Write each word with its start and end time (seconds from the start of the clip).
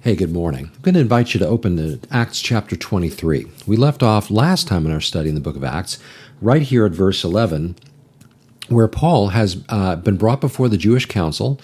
Hey, 0.00 0.14
good 0.14 0.32
morning. 0.32 0.70
I'm 0.76 0.82
going 0.82 0.94
to 0.94 1.00
invite 1.00 1.34
you 1.34 1.40
to 1.40 1.48
open 1.48 1.76
to 1.76 1.98
Acts 2.08 2.40
chapter 2.40 2.76
23. 2.76 3.46
We 3.66 3.76
left 3.76 4.00
off 4.00 4.30
last 4.30 4.68
time 4.68 4.86
in 4.86 4.92
our 4.92 5.00
study 5.00 5.28
in 5.28 5.34
the 5.34 5.40
book 5.40 5.56
of 5.56 5.64
Acts, 5.64 5.98
right 6.40 6.62
here 6.62 6.86
at 6.86 6.92
verse 6.92 7.24
11, 7.24 7.74
where 8.68 8.86
Paul 8.86 9.30
has 9.30 9.64
uh, 9.68 9.96
been 9.96 10.16
brought 10.16 10.40
before 10.40 10.68
the 10.68 10.76
Jewish 10.76 11.06
council, 11.06 11.60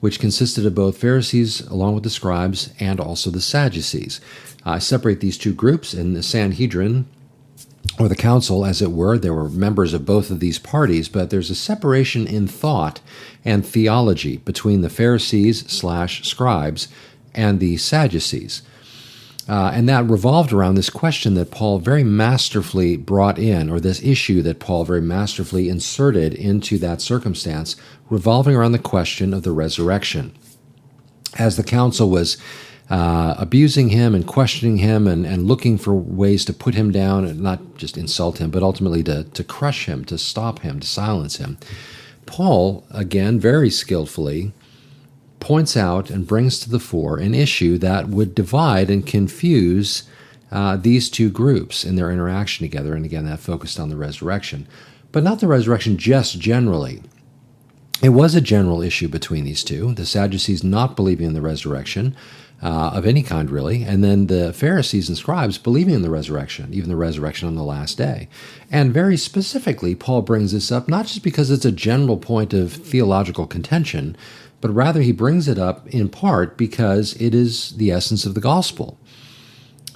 which 0.00 0.18
consisted 0.18 0.66
of 0.66 0.74
both 0.74 0.98
Pharisees 0.98 1.60
along 1.60 1.94
with 1.94 2.02
the 2.02 2.10
scribes 2.10 2.74
and 2.80 2.98
also 2.98 3.30
the 3.30 3.40
Sadducees. 3.40 4.20
I 4.64 4.80
separate 4.80 5.20
these 5.20 5.38
two 5.38 5.54
groups 5.54 5.94
in 5.94 6.14
the 6.14 6.24
Sanhedrin, 6.24 7.06
or 8.00 8.08
the 8.08 8.16
council, 8.16 8.66
as 8.66 8.82
it 8.82 8.90
were. 8.90 9.16
There 9.16 9.32
were 9.32 9.48
members 9.48 9.94
of 9.94 10.04
both 10.04 10.32
of 10.32 10.40
these 10.40 10.58
parties, 10.58 11.08
but 11.08 11.30
there's 11.30 11.50
a 11.50 11.54
separation 11.54 12.26
in 12.26 12.48
thought 12.48 13.00
and 13.44 13.64
theology 13.64 14.38
between 14.38 14.80
the 14.80 14.90
Pharisees 14.90 15.70
slash 15.70 16.28
scribes 16.28 16.88
and 17.36 17.60
the 17.60 17.76
Sadducees. 17.76 18.62
Uh, 19.48 19.70
and 19.72 19.88
that 19.88 20.04
revolved 20.06 20.52
around 20.52 20.74
this 20.74 20.90
question 20.90 21.34
that 21.34 21.52
Paul 21.52 21.78
very 21.78 22.02
masterfully 22.02 22.96
brought 22.96 23.38
in, 23.38 23.70
or 23.70 23.78
this 23.78 24.02
issue 24.02 24.42
that 24.42 24.58
Paul 24.58 24.84
very 24.84 25.00
masterfully 25.00 25.68
inserted 25.68 26.34
into 26.34 26.78
that 26.78 27.00
circumstance, 27.00 27.76
revolving 28.10 28.56
around 28.56 28.72
the 28.72 28.78
question 28.80 29.32
of 29.32 29.44
the 29.44 29.52
resurrection. 29.52 30.32
As 31.38 31.56
the 31.56 31.62
council 31.62 32.10
was 32.10 32.38
uh, 32.90 33.34
abusing 33.38 33.90
him 33.90 34.14
and 34.14 34.26
questioning 34.26 34.78
him 34.78 35.06
and, 35.06 35.24
and 35.24 35.46
looking 35.46 35.78
for 35.78 35.94
ways 35.94 36.44
to 36.46 36.52
put 36.52 36.74
him 36.74 36.90
down 36.90 37.24
and 37.24 37.40
not 37.40 37.76
just 37.76 37.96
insult 37.96 38.38
him, 38.38 38.50
but 38.50 38.62
ultimately 38.62 39.02
to, 39.04 39.24
to 39.24 39.44
crush 39.44 39.86
him, 39.86 40.04
to 40.06 40.18
stop 40.18 40.60
him, 40.60 40.80
to 40.80 40.86
silence 40.86 41.36
him, 41.36 41.58
Paul, 42.26 42.84
again, 42.90 43.38
very 43.38 43.70
skillfully, 43.70 44.52
points 45.40 45.76
out 45.76 46.10
and 46.10 46.26
brings 46.26 46.58
to 46.60 46.70
the 46.70 46.80
fore 46.80 47.18
an 47.18 47.34
issue 47.34 47.78
that 47.78 48.08
would 48.08 48.34
divide 48.34 48.90
and 48.90 49.06
confuse 49.06 50.04
uh, 50.50 50.76
these 50.76 51.10
two 51.10 51.30
groups 51.30 51.84
in 51.84 51.96
their 51.96 52.10
interaction 52.10 52.64
together. 52.64 52.94
And 52.94 53.04
again, 53.04 53.24
that 53.26 53.40
focused 53.40 53.80
on 53.80 53.88
the 53.88 53.96
resurrection, 53.96 54.66
but 55.12 55.22
not 55.22 55.40
the 55.40 55.48
resurrection 55.48 55.96
just 55.98 56.38
generally. 56.38 57.02
It 58.02 58.10
was 58.10 58.34
a 58.34 58.40
general 58.40 58.82
issue 58.82 59.08
between 59.08 59.44
these 59.44 59.64
two 59.64 59.94
the 59.94 60.04
Sadducees 60.06 60.62
not 60.62 60.96
believing 60.96 61.28
in 61.28 61.34
the 61.34 61.40
resurrection 61.40 62.14
uh, 62.62 62.90
of 62.94 63.06
any 63.06 63.22
kind, 63.22 63.50
really, 63.50 63.82
and 63.82 64.02
then 64.02 64.28
the 64.28 64.52
Pharisees 64.52 65.08
and 65.08 65.18
scribes 65.18 65.58
believing 65.58 65.94
in 65.94 66.02
the 66.02 66.10
resurrection, 66.10 66.72
even 66.72 66.88
the 66.88 66.96
resurrection 66.96 67.48
on 67.48 67.54
the 67.54 67.62
last 67.62 67.98
day. 67.98 68.28
And 68.70 68.94
very 68.94 69.16
specifically, 69.16 69.94
Paul 69.94 70.22
brings 70.22 70.52
this 70.52 70.72
up 70.72 70.88
not 70.88 71.06
just 71.06 71.22
because 71.22 71.50
it's 71.50 71.66
a 71.66 71.72
general 71.72 72.16
point 72.16 72.54
of 72.54 72.72
theological 72.72 73.46
contention, 73.46 74.16
but 74.66 74.74
rather 74.74 75.00
he 75.00 75.12
brings 75.12 75.46
it 75.46 75.60
up 75.60 75.86
in 75.86 76.08
part 76.08 76.58
because 76.58 77.12
it 77.20 77.36
is 77.36 77.76
the 77.76 77.92
essence 77.92 78.26
of 78.26 78.34
the 78.34 78.40
gospel. 78.40 78.98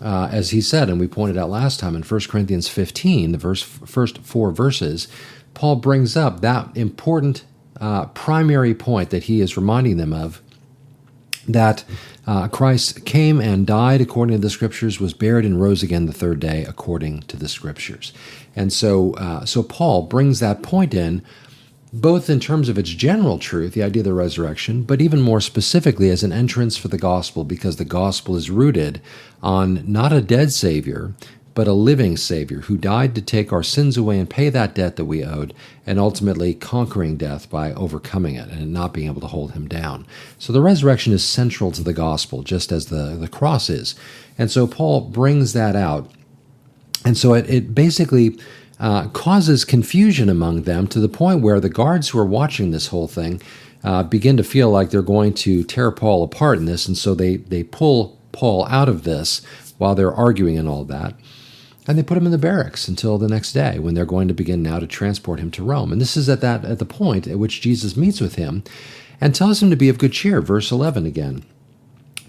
Uh, 0.00 0.28
as 0.30 0.50
he 0.50 0.60
said, 0.60 0.88
and 0.88 1.00
we 1.00 1.08
pointed 1.08 1.36
out 1.36 1.50
last 1.50 1.80
time 1.80 1.96
in 1.96 2.02
1 2.04 2.20
Corinthians 2.28 2.68
15, 2.68 3.32
the 3.32 3.38
verse, 3.38 3.62
first 3.62 4.18
four 4.18 4.52
verses, 4.52 5.08
Paul 5.54 5.74
brings 5.74 6.16
up 6.16 6.40
that 6.40 6.68
important 6.76 7.42
uh, 7.80 8.06
primary 8.06 8.72
point 8.72 9.10
that 9.10 9.24
he 9.24 9.40
is 9.40 9.56
reminding 9.56 9.96
them 9.96 10.12
of 10.12 10.40
that 11.48 11.82
uh, 12.28 12.46
Christ 12.46 13.04
came 13.04 13.40
and 13.40 13.66
died 13.66 14.00
according 14.00 14.36
to 14.36 14.40
the 14.40 14.50
scriptures, 14.50 15.00
was 15.00 15.14
buried 15.14 15.44
and 15.44 15.60
rose 15.60 15.82
again 15.82 16.06
the 16.06 16.12
third 16.12 16.38
day 16.38 16.64
according 16.64 17.22
to 17.22 17.36
the 17.36 17.48
scriptures. 17.48 18.12
And 18.54 18.72
so, 18.72 19.14
uh, 19.14 19.44
so 19.44 19.64
Paul 19.64 20.02
brings 20.02 20.38
that 20.38 20.62
point 20.62 20.94
in 20.94 21.24
both 21.92 22.30
in 22.30 22.38
terms 22.38 22.68
of 22.68 22.78
its 22.78 22.90
general 22.90 23.38
truth, 23.38 23.72
the 23.74 23.82
idea 23.82 24.00
of 24.00 24.04
the 24.04 24.14
resurrection, 24.14 24.82
but 24.82 25.00
even 25.00 25.20
more 25.20 25.40
specifically 25.40 26.08
as 26.10 26.22
an 26.22 26.32
entrance 26.32 26.76
for 26.76 26.88
the 26.88 26.98
gospel, 26.98 27.44
because 27.44 27.76
the 27.76 27.84
gospel 27.84 28.36
is 28.36 28.50
rooted 28.50 29.00
on 29.42 29.82
not 29.90 30.12
a 30.12 30.20
dead 30.20 30.52
Savior, 30.52 31.14
but 31.52 31.66
a 31.66 31.72
living 31.72 32.16
Savior 32.16 32.60
who 32.60 32.76
died 32.78 33.14
to 33.16 33.20
take 33.20 33.52
our 33.52 33.64
sins 33.64 33.96
away 33.96 34.20
and 34.20 34.30
pay 34.30 34.50
that 34.50 34.74
debt 34.74 34.94
that 34.94 35.06
we 35.06 35.24
owed, 35.24 35.52
and 35.84 35.98
ultimately 35.98 36.54
conquering 36.54 37.16
death 37.16 37.50
by 37.50 37.72
overcoming 37.72 38.36
it 38.36 38.48
and 38.48 38.72
not 38.72 38.92
being 38.92 39.08
able 39.08 39.20
to 39.20 39.26
hold 39.26 39.52
him 39.52 39.66
down. 39.66 40.06
So 40.38 40.52
the 40.52 40.62
resurrection 40.62 41.12
is 41.12 41.24
central 41.24 41.72
to 41.72 41.82
the 41.82 41.92
gospel, 41.92 42.44
just 42.44 42.70
as 42.70 42.86
the, 42.86 43.16
the 43.18 43.28
cross 43.28 43.68
is. 43.68 43.96
And 44.38 44.48
so 44.48 44.68
Paul 44.68 45.00
brings 45.02 45.52
that 45.54 45.74
out. 45.74 46.08
And 47.04 47.18
so 47.18 47.34
it, 47.34 47.50
it 47.50 47.74
basically 47.74 48.38
uh, 48.80 49.08
causes 49.08 49.64
confusion 49.64 50.28
among 50.28 50.62
them 50.62 50.86
to 50.88 50.98
the 50.98 51.08
point 51.08 51.42
where 51.42 51.60
the 51.60 51.68
guards 51.68 52.08
who 52.08 52.18
are 52.18 52.26
watching 52.26 52.70
this 52.70 52.88
whole 52.88 53.06
thing 53.06 53.40
uh, 53.84 54.02
begin 54.02 54.36
to 54.36 54.42
feel 54.42 54.70
like 54.70 54.90
they're 54.90 55.02
going 55.02 55.34
to 55.34 55.62
tear 55.64 55.90
Paul 55.90 56.24
apart 56.24 56.58
in 56.58 56.64
this, 56.64 56.88
and 56.88 56.96
so 56.96 57.14
they 57.14 57.36
they 57.36 57.62
pull 57.62 58.18
Paul 58.32 58.66
out 58.66 58.88
of 58.88 59.04
this 59.04 59.42
while 59.78 59.94
they're 59.94 60.12
arguing 60.12 60.58
and 60.58 60.68
all 60.68 60.84
that. 60.84 61.14
And 61.86 61.98
they 61.98 62.02
put 62.02 62.18
him 62.18 62.26
in 62.26 62.32
the 62.32 62.38
barracks 62.38 62.88
until 62.88 63.18
the 63.18 63.28
next 63.28 63.52
day 63.52 63.78
when 63.78 63.94
they're 63.94 64.04
going 64.04 64.28
to 64.28 64.34
begin 64.34 64.62
now 64.62 64.78
to 64.78 64.86
transport 64.86 65.40
him 65.40 65.50
to 65.52 65.64
Rome. 65.64 65.92
And 65.92 66.00
this 66.00 66.16
is 66.16 66.28
at 66.28 66.40
that 66.42 66.64
at 66.64 66.78
the 66.78 66.84
point 66.84 67.26
at 67.26 67.38
which 67.38 67.62
Jesus 67.62 67.96
meets 67.96 68.20
with 68.20 68.34
him 68.34 68.62
and 69.20 69.34
tells 69.34 69.62
him 69.62 69.70
to 69.70 69.76
be 69.76 69.88
of 69.88 69.98
good 69.98 70.12
cheer. 70.12 70.40
Verse 70.40 70.70
11 70.70 71.06
again. 71.06 71.42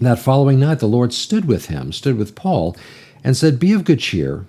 That 0.00 0.18
following 0.18 0.58
night 0.58 0.80
the 0.80 0.88
Lord 0.88 1.12
stood 1.12 1.44
with 1.44 1.66
him, 1.66 1.92
stood 1.92 2.16
with 2.16 2.34
Paul, 2.34 2.76
and 3.22 3.36
said, 3.36 3.60
Be 3.60 3.72
of 3.72 3.84
good 3.84 4.00
cheer, 4.00 4.46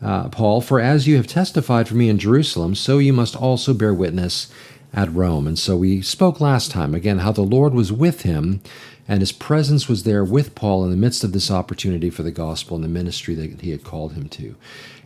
uh, 0.00 0.28
Paul, 0.28 0.60
for 0.60 0.80
as 0.80 1.06
you 1.06 1.16
have 1.16 1.26
testified 1.26 1.88
for 1.88 1.94
me 1.94 2.08
in 2.08 2.18
Jerusalem, 2.18 2.74
so 2.74 2.98
you 2.98 3.12
must 3.12 3.34
also 3.34 3.74
bear 3.74 3.92
witness 3.92 4.52
at 4.92 5.12
Rome. 5.12 5.46
And 5.46 5.58
so 5.58 5.76
we 5.76 6.02
spoke 6.02 6.40
last 6.40 6.70
time 6.70 6.94
again 6.94 7.18
how 7.18 7.32
the 7.32 7.42
Lord 7.42 7.74
was 7.74 7.92
with 7.92 8.22
him 8.22 8.60
and 9.08 9.20
his 9.20 9.32
presence 9.32 9.88
was 9.88 10.02
there 10.02 10.22
with 10.22 10.54
Paul 10.54 10.84
in 10.84 10.90
the 10.90 10.96
midst 10.96 11.24
of 11.24 11.32
this 11.32 11.50
opportunity 11.50 12.10
for 12.10 12.22
the 12.22 12.30
gospel 12.30 12.76
and 12.76 12.84
the 12.84 12.88
ministry 12.88 13.34
that 13.34 13.62
he 13.62 13.70
had 13.70 13.82
called 13.82 14.12
him 14.12 14.28
to. 14.30 14.54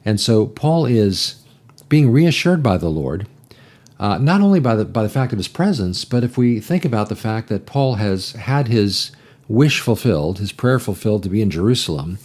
And 0.05 0.21
so 0.21 0.47
Paul 0.47 0.87
is 0.87 1.37
being 1.89 2.11
reassured 2.11 2.63
by 2.63 2.79
the 2.79 2.89
Lord, 2.89 3.29
uh, 4.01 4.19
not 4.19 4.41
only 4.41 4.59
by 4.59 4.75
the, 4.75 4.85
by 4.85 5.05
the 5.05 5.09
fact 5.09 5.33
of 5.33 5.39
his 5.39 5.47
presence, 5.47 6.05
but 6.05 6.25
if 6.25 6.37
we 6.37 6.59
think 6.59 6.85
about 6.85 7.09
the 7.09 7.17
fact 7.17 7.49
that 7.49 7.65
Paul 7.65 7.95
has 7.95 8.33
had 8.33 8.67
his 8.67 9.13
wish 9.47 9.79
fulfilled, 9.79 10.39
his 10.41 10.51
prayer 10.51 10.81
fulfilled 10.81 11.23
to 11.23 11.29
be 11.29 11.41
in 11.41 11.51
Jerusalem, 11.51 12.19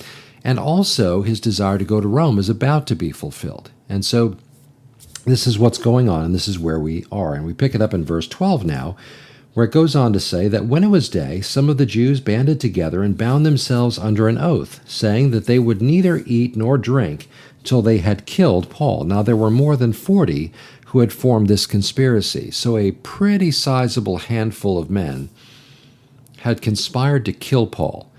and 0.48 0.58
also 0.58 1.24
his 1.24 1.42
desire 1.42 1.78
to 1.78 1.84
go 1.84 2.00
to 2.00 2.08
Rome 2.08 2.40
is 2.40 2.48
about 2.48 2.88
to 2.88 2.96
be 2.96 3.12
fulfilled. 3.12 3.70
And 3.90 4.06
so 4.06 4.38
this 5.26 5.46
is 5.46 5.60
what's 5.60 5.78
going 5.78 6.08
on, 6.08 6.24
and 6.24 6.34
this 6.34 6.48
is 6.48 6.58
where 6.58 6.80
we 6.80 7.06
are. 7.12 7.34
And 7.34 7.46
we 7.46 7.54
pick 7.54 7.76
it 7.76 7.82
up 7.82 7.94
in 7.94 8.06
verse 8.06 8.30
12 8.30 8.64
now, 8.64 8.96
where 9.54 9.66
it 9.66 9.74
goes 9.74 9.94
on 9.94 10.14
to 10.14 10.22
say 10.22 10.48
that 10.48 10.66
when 10.66 10.86
it 10.86 10.88
was 10.88 11.10
day, 11.10 11.42
some 11.42 11.68
of 11.68 11.78
the 11.78 11.86
Jews 11.86 12.22
banded 12.22 12.62
together 12.62 13.04
and 13.04 13.18
bound 13.18 13.46
themselves 13.46 14.00
under 14.00 14.30
an 14.30 14.38
oath, 14.38 14.80
saying 14.90 15.32
that 15.32 15.48
they 15.48 15.60
would 15.60 15.82
neither 15.82 16.24
eat 16.26 16.56
nor 16.56 16.78
drink 16.78 17.28
till 17.66 17.82
they 17.82 17.98
had 17.98 18.26
killed 18.26 18.70
Paul. 18.70 19.04
Now 19.04 19.22
there 19.22 19.36
were 19.36 19.52
more 19.52 19.76
than 19.76 19.92
40 19.92 20.54
who 20.86 21.00
had 21.00 21.12
formed 21.12 21.50
this 21.50 21.66
conspiracy, 21.66 22.52
so 22.52 22.78
a 22.78 22.92
pretty 22.92 23.52
sizable 23.52 24.20
handful 24.20 24.78
of 24.78 24.90
men 24.90 25.28
had 26.38 26.62
conspired 26.62 27.26
to 27.26 27.34
kill 27.34 27.68
Paul 27.68 28.10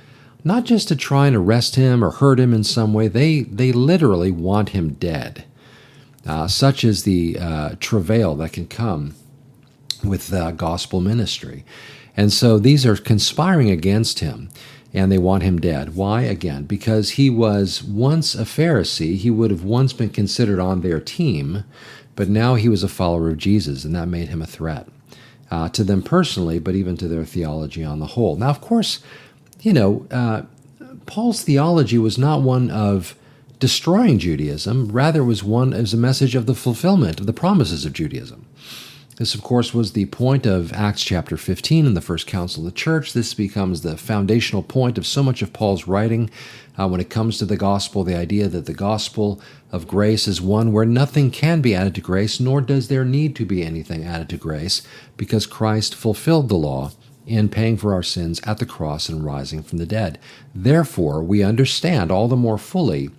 not 0.48 0.64
just 0.64 0.88
to 0.88 0.96
try 0.96 1.26
and 1.26 1.36
arrest 1.36 1.76
him 1.76 2.02
or 2.02 2.10
hurt 2.10 2.40
him 2.40 2.54
in 2.54 2.64
some 2.64 2.94
way. 2.94 3.06
They 3.06 3.42
they 3.42 3.70
literally 3.70 4.32
want 4.32 4.70
him 4.70 4.94
dead. 4.94 5.44
Uh, 6.26 6.48
such 6.48 6.84
is 6.84 7.04
the 7.04 7.38
uh, 7.38 7.74
travail 7.78 8.34
that 8.36 8.52
can 8.54 8.66
come 8.66 9.14
with 10.02 10.32
uh, 10.32 10.50
gospel 10.52 11.00
ministry, 11.00 11.64
and 12.16 12.32
so 12.32 12.58
these 12.58 12.86
are 12.86 12.96
conspiring 12.96 13.70
against 13.70 14.20
him, 14.20 14.48
and 14.94 15.12
they 15.12 15.18
want 15.18 15.42
him 15.42 15.60
dead. 15.60 15.94
Why 15.94 16.22
again? 16.22 16.64
Because 16.64 17.10
he 17.10 17.28
was 17.28 17.82
once 17.82 18.34
a 18.34 18.44
Pharisee. 18.44 19.16
He 19.16 19.30
would 19.30 19.50
have 19.50 19.64
once 19.64 19.92
been 19.92 20.10
considered 20.10 20.58
on 20.58 20.80
their 20.80 20.98
team, 21.00 21.64
but 22.16 22.28
now 22.28 22.54
he 22.54 22.70
was 22.70 22.82
a 22.82 22.88
follower 22.88 23.28
of 23.28 23.36
Jesus, 23.36 23.84
and 23.84 23.94
that 23.94 24.08
made 24.08 24.28
him 24.28 24.42
a 24.42 24.46
threat. 24.46 24.88
Uh, 25.50 25.66
to 25.70 25.82
them 25.82 26.02
personally, 26.02 26.58
but 26.58 26.74
even 26.74 26.94
to 26.94 27.08
their 27.08 27.24
theology 27.24 27.82
on 27.82 28.00
the 28.00 28.12
whole. 28.14 28.36
Now, 28.36 28.50
of 28.50 28.60
course, 28.60 29.00
you 29.60 29.72
know, 29.72 30.06
uh, 30.10 30.42
Paul's 31.06 31.42
theology 31.42 31.98
was 31.98 32.18
not 32.18 32.42
one 32.42 32.70
of 32.70 33.14
destroying 33.58 34.18
Judaism, 34.18 34.90
rather, 34.90 35.24
was 35.24 35.42
one 35.42 35.72
as 35.72 35.92
a 35.92 35.96
message 35.96 36.34
of 36.34 36.46
the 36.46 36.54
fulfillment 36.54 37.20
of 37.20 37.26
the 37.26 37.32
promises 37.32 37.84
of 37.84 37.92
Judaism. 37.92 38.46
This, 39.16 39.34
of 39.34 39.42
course, 39.42 39.74
was 39.74 39.92
the 39.92 40.06
point 40.06 40.46
of 40.46 40.72
Acts 40.72 41.02
chapter 41.02 41.36
15 41.36 41.86
in 41.86 41.94
the 41.94 42.00
first 42.00 42.28
council 42.28 42.64
of 42.64 42.72
the 42.72 42.78
church. 42.78 43.12
This 43.12 43.34
becomes 43.34 43.82
the 43.82 43.96
foundational 43.96 44.62
point 44.62 44.96
of 44.96 45.08
so 45.08 45.24
much 45.24 45.42
of 45.42 45.52
Paul's 45.52 45.88
writing 45.88 46.30
uh, 46.78 46.86
when 46.86 47.00
it 47.00 47.10
comes 47.10 47.36
to 47.38 47.44
the 47.44 47.56
gospel 47.56 48.04
the 48.04 48.14
idea 48.14 48.46
that 48.46 48.66
the 48.66 48.72
gospel 48.72 49.40
of 49.72 49.88
grace 49.88 50.28
is 50.28 50.40
one 50.40 50.72
where 50.72 50.84
nothing 50.84 51.32
can 51.32 51.60
be 51.60 51.74
added 51.74 51.96
to 51.96 52.00
grace, 52.00 52.38
nor 52.38 52.60
does 52.60 52.86
there 52.86 53.04
need 53.04 53.34
to 53.34 53.44
be 53.44 53.64
anything 53.64 54.04
added 54.04 54.28
to 54.28 54.36
grace, 54.36 54.82
because 55.16 55.46
Christ 55.46 55.96
fulfilled 55.96 56.48
the 56.48 56.54
law 56.54 56.92
in 57.28 57.48
paying 57.48 57.76
for 57.76 57.92
our 57.92 58.02
sins 58.02 58.40
at 58.44 58.58
the 58.58 58.66
cross 58.66 59.08
and 59.08 59.24
rising 59.24 59.62
from 59.62 59.78
the 59.78 59.86
dead. 59.86 60.18
Therefore, 60.54 61.22
we 61.22 61.42
understand 61.42 62.10
all 62.10 62.26
the 62.26 62.36
more 62.36 62.58
fully, 62.58 63.10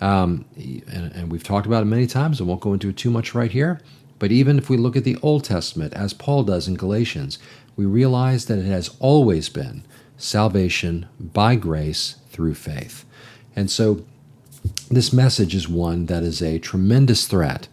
um, 0.00 0.44
and, 0.56 1.12
and 1.12 1.32
we've 1.32 1.42
talked 1.42 1.66
about 1.66 1.82
it 1.82 1.86
many 1.86 2.06
times, 2.06 2.40
I 2.40 2.44
won't 2.44 2.60
go 2.60 2.72
into 2.72 2.90
it 2.90 2.96
too 2.96 3.10
much 3.10 3.34
right 3.34 3.50
here, 3.50 3.80
but 4.18 4.30
even 4.30 4.56
if 4.56 4.70
we 4.70 4.76
look 4.76 4.96
at 4.96 5.04
the 5.04 5.18
Old 5.20 5.44
Testament, 5.44 5.92
as 5.94 6.14
Paul 6.14 6.44
does 6.44 6.68
in 6.68 6.76
Galatians, 6.76 7.38
we 7.74 7.84
realize 7.84 8.46
that 8.46 8.58
it 8.58 8.66
has 8.66 8.96
always 9.00 9.48
been 9.48 9.82
salvation 10.16 11.06
by 11.20 11.56
grace 11.56 12.16
through 12.30 12.54
faith. 12.54 13.04
And 13.54 13.70
so 13.70 14.04
this 14.90 15.12
message 15.12 15.54
is 15.54 15.68
one 15.68 16.06
that 16.06 16.22
is 16.22 16.40
a 16.40 16.58
tremendous 16.58 17.26
threat 17.26 17.68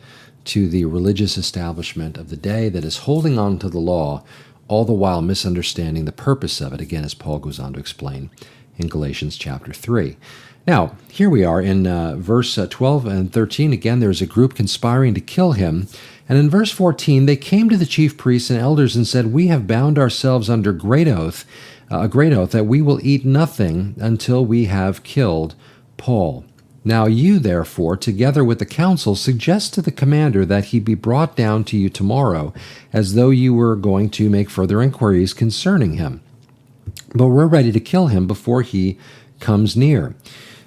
to 0.46 0.68
the 0.68 0.86
religious 0.86 1.38
establishment 1.38 2.18
of 2.18 2.30
the 2.30 2.38
day 2.38 2.68
that 2.70 2.84
is 2.84 2.98
holding 3.00 3.38
on 3.38 3.58
to 3.60 3.70
the 3.70 3.80
law, 3.80 4.24
all 4.68 4.86
the 4.86 4.94
while 4.94 5.22
misunderstanding 5.22 6.06
the 6.06 6.12
purpose 6.12 6.62
of 6.62 6.74
it, 6.74 6.82
again, 6.82 7.04
as 7.04 7.14
Paul 7.14 7.40
goes 7.40 7.60
on 7.60 7.74
to 7.74 7.80
explain 7.80 8.30
in 8.78 8.88
Galatians 8.88 9.38
chapter 9.38 9.74
3. 9.74 10.18
Now, 10.66 10.96
here 11.10 11.30
we 11.30 11.44
are 11.44 11.62
in 11.62 11.86
uh, 11.86 12.16
verse 12.16 12.58
uh, 12.58 12.68
12 12.70 13.06
and 13.06 13.34
13. 13.34 13.74
Again, 13.74 14.00
there's 14.00 14.22
a 14.22 14.26
group 14.26 14.56
conspiring 14.56 15.14
to 15.14 15.22
kill 15.22 15.54
him. 15.54 15.88
And 16.30 16.38
in 16.38 16.50
verse 16.50 16.72
14, 16.72 17.26
they 17.26 17.36
came 17.36 17.70
to 17.70 17.76
the 17.76 17.86
chief 17.86 18.18
priests 18.18 18.50
and 18.50 18.60
elders 18.60 18.96
and 18.96 19.06
said, 19.06 19.34
We 19.34 19.48
have 19.48 19.68
bound 19.68 20.00
ourselves 20.00 20.50
under 20.50 20.72
great 20.72 21.08
oath, 21.08 21.46
uh, 21.92 22.02
a 22.02 22.08
great 22.08 22.32
oath, 22.32 22.52
that 22.52 22.66
we 22.66 22.82
will 22.82 23.06
eat 23.06 23.26
nothing 23.26 23.96
until 24.00 24.46
we 24.46 24.66
have 24.66 25.04
killed 25.04 25.56
Paul. 25.98 26.46
Now 26.86 27.06
you, 27.06 27.40
therefore, 27.40 27.96
together 27.96 28.44
with 28.44 28.60
the 28.60 28.66
council, 28.66 29.16
suggest 29.16 29.74
to 29.74 29.82
the 29.82 29.92
commander 29.92 30.46
that 30.46 30.66
he 30.66 30.80
be 30.80 30.96
brought 30.96 31.36
down 31.36 31.64
to 31.66 31.78
you 31.78 31.90
tomorrow, 31.90 32.54
as 32.92 33.14
though 33.14 33.30
you 33.30 33.54
were 33.54 33.76
going 33.76 34.10
to 34.12 34.30
make 34.30 34.50
further 34.50 34.82
inquiries 34.82 35.34
concerning 35.34 35.94
him. 35.94 36.22
But 37.16 37.28
we're 37.28 37.48
ready 37.48 37.72
to 37.72 37.80
kill 37.80 38.08
him 38.08 38.28
before 38.28 38.64
he 38.64 38.98
comes 39.40 39.78
near. 39.78 40.16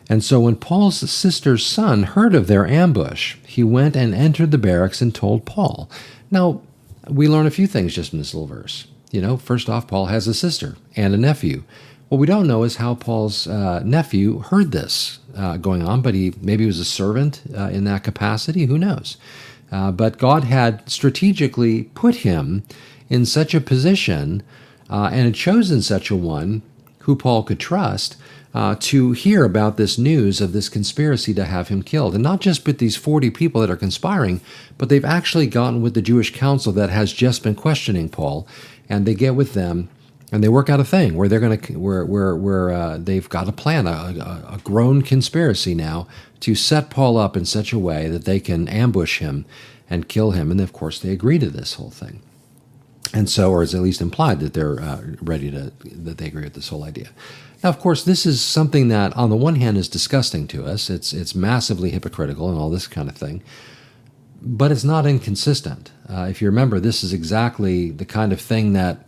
And 0.08 0.22
so 0.22 0.40
when 0.40 0.56
Paul's 0.56 1.10
sister's 1.10 1.66
son 1.66 2.04
heard 2.04 2.34
of 2.34 2.46
their 2.46 2.66
ambush, 2.66 3.36
he 3.46 3.64
went 3.64 3.96
and 3.96 4.14
entered 4.14 4.52
the 4.52 4.58
barracks 4.58 5.02
and 5.02 5.14
told 5.14 5.44
Paul. 5.44 5.90
Now, 6.30 6.62
we 7.08 7.28
learn 7.28 7.46
a 7.46 7.50
few 7.50 7.66
things 7.66 7.94
just 7.94 8.12
in 8.12 8.18
this 8.18 8.32
little 8.32 8.46
verse. 8.46 8.86
You 9.10 9.20
know, 9.20 9.36
first 9.36 9.68
off, 9.68 9.86
Paul 9.86 10.06
has 10.06 10.26
a 10.26 10.34
sister 10.34 10.76
and 10.94 11.14
a 11.14 11.18
nephew. 11.18 11.64
What 12.08 12.18
we 12.18 12.26
don't 12.28 12.46
know 12.46 12.62
is 12.62 12.76
how 12.76 12.94
Paul's 12.94 13.48
uh, 13.48 13.82
nephew 13.84 14.38
heard 14.38 14.70
this 14.70 15.18
uh, 15.36 15.56
going 15.56 15.82
on, 15.82 16.02
but 16.02 16.14
he 16.14 16.32
maybe 16.40 16.64
was 16.64 16.78
a 16.78 16.84
servant 16.84 17.42
uh, 17.52 17.68
in 17.70 17.82
that 17.84 18.04
capacity. 18.04 18.66
Who 18.66 18.78
knows? 18.78 19.16
Uh, 19.72 19.90
but 19.90 20.16
God 20.16 20.44
had 20.44 20.88
strategically 20.88 21.84
put 21.94 22.16
him 22.16 22.62
in 23.08 23.26
such 23.26 23.54
a 23.54 23.60
position 23.60 24.44
uh, 24.88 25.10
and 25.12 25.24
had 25.26 25.34
chosen 25.34 25.82
such 25.82 26.08
a 26.08 26.16
one 26.16 26.62
who 27.00 27.16
Paul 27.16 27.42
could 27.42 27.58
trust 27.58 28.16
uh, 28.54 28.76
to 28.78 29.10
hear 29.10 29.44
about 29.44 29.76
this 29.76 29.98
news 29.98 30.40
of 30.40 30.52
this 30.52 30.68
conspiracy 30.68 31.34
to 31.34 31.44
have 31.44 31.68
him 31.68 31.82
killed. 31.82 32.14
And 32.14 32.22
not 32.22 32.40
just 32.40 32.64
with 32.66 32.78
these 32.78 32.96
40 32.96 33.30
people 33.30 33.60
that 33.60 33.70
are 33.70 33.76
conspiring, 33.76 34.40
but 34.78 34.88
they've 34.88 35.04
actually 35.04 35.48
gotten 35.48 35.82
with 35.82 35.94
the 35.94 36.02
Jewish 36.02 36.32
council 36.32 36.72
that 36.74 36.88
has 36.88 37.12
just 37.12 37.42
been 37.42 37.56
questioning 37.56 38.08
Paul, 38.08 38.46
and 38.88 39.06
they 39.06 39.14
get 39.14 39.34
with 39.34 39.54
them 39.54 39.88
and 40.32 40.42
they 40.42 40.48
work 40.48 40.68
out 40.68 40.80
a 40.80 40.84
thing 40.84 41.14
where 41.14 41.28
they're 41.28 41.40
going 41.40 41.58
to 41.58 41.78
where 41.78 42.04
where 42.04 42.34
where 42.34 42.70
uh, 42.70 42.98
they've 42.98 43.28
got 43.28 43.48
a 43.48 43.52
plan, 43.52 43.86
a, 43.86 44.44
a, 44.48 44.60
grown 44.64 45.02
conspiracy 45.02 45.74
now 45.74 46.08
to 46.40 46.54
set 46.54 46.90
Paul 46.90 47.16
up 47.16 47.36
in 47.36 47.44
such 47.44 47.72
a 47.72 47.78
way 47.78 48.08
that 48.08 48.24
they 48.24 48.40
can 48.40 48.68
ambush 48.68 49.20
him 49.20 49.46
and 49.88 50.08
kill 50.08 50.32
him. 50.32 50.50
And 50.50 50.60
of 50.60 50.72
course, 50.72 50.98
they 50.98 51.10
agree 51.10 51.38
to 51.38 51.48
this 51.48 51.74
whole 51.74 51.90
thing. 51.90 52.22
And 53.14 53.30
so, 53.30 53.52
or 53.52 53.62
it's 53.62 53.74
at 53.74 53.82
least 53.82 54.00
implied 54.00 54.40
that 54.40 54.52
they're 54.52 54.80
uh, 54.80 55.00
ready 55.20 55.50
to 55.52 55.72
that 55.84 56.18
they 56.18 56.26
agree 56.26 56.44
with 56.44 56.54
this 56.54 56.68
whole 56.68 56.82
idea. 56.82 57.10
Now, 57.62 57.70
of 57.70 57.78
course, 57.78 58.04
this 58.04 58.26
is 58.26 58.40
something 58.40 58.88
that, 58.88 59.16
on 59.16 59.30
the 59.30 59.36
one 59.36 59.56
hand, 59.56 59.78
is 59.78 59.88
disgusting 59.88 60.48
to 60.48 60.66
us. 60.66 60.90
It's 60.90 61.12
it's 61.12 61.34
massively 61.34 61.90
hypocritical 61.90 62.50
and 62.50 62.58
all 62.58 62.68
this 62.68 62.88
kind 62.88 63.08
of 63.08 63.16
thing, 63.16 63.42
but 64.42 64.72
it's 64.72 64.84
not 64.84 65.06
inconsistent. 65.06 65.92
Uh, 66.08 66.26
if 66.28 66.42
you 66.42 66.48
remember, 66.48 66.80
this 66.80 67.04
is 67.04 67.12
exactly 67.12 67.90
the 67.90 68.04
kind 68.04 68.32
of 68.32 68.40
thing 68.40 68.72
that 68.72 69.05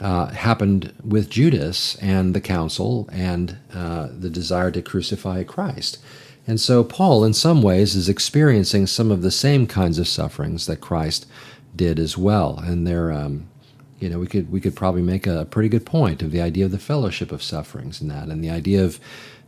uh, 0.00 0.26
happened 0.26 0.92
with 1.04 1.30
Judas 1.30 1.96
and 1.96 2.34
the 2.34 2.40
council 2.40 3.08
and 3.12 3.58
uh, 3.72 4.08
the 4.10 4.30
desire 4.30 4.70
to 4.72 4.82
crucify 4.82 5.44
Christ. 5.44 5.98
And 6.46 6.60
so, 6.60 6.84
Paul, 6.84 7.24
in 7.24 7.32
some 7.32 7.62
ways, 7.62 7.94
is 7.94 8.08
experiencing 8.08 8.86
some 8.86 9.10
of 9.10 9.22
the 9.22 9.30
same 9.30 9.66
kinds 9.66 9.98
of 9.98 10.08
sufferings 10.08 10.66
that 10.66 10.80
Christ 10.80 11.26
did 11.74 11.98
as 11.98 12.18
well. 12.18 12.58
And 12.58 12.86
they're 12.86 13.12
um, 13.12 13.48
you 14.04 14.10
know, 14.10 14.18
we 14.18 14.26
could 14.26 14.50
we 14.52 14.60
could 14.60 14.76
probably 14.76 15.00
make 15.00 15.26
a 15.26 15.46
pretty 15.46 15.68
good 15.68 15.86
point 15.86 16.22
of 16.22 16.30
the 16.30 16.40
idea 16.40 16.66
of 16.66 16.70
the 16.70 16.78
fellowship 16.78 17.32
of 17.32 17.42
sufferings 17.42 18.02
and 18.02 18.10
that, 18.10 18.28
and 18.28 18.44
the 18.44 18.50
idea 18.50 18.84
of 18.84 19.00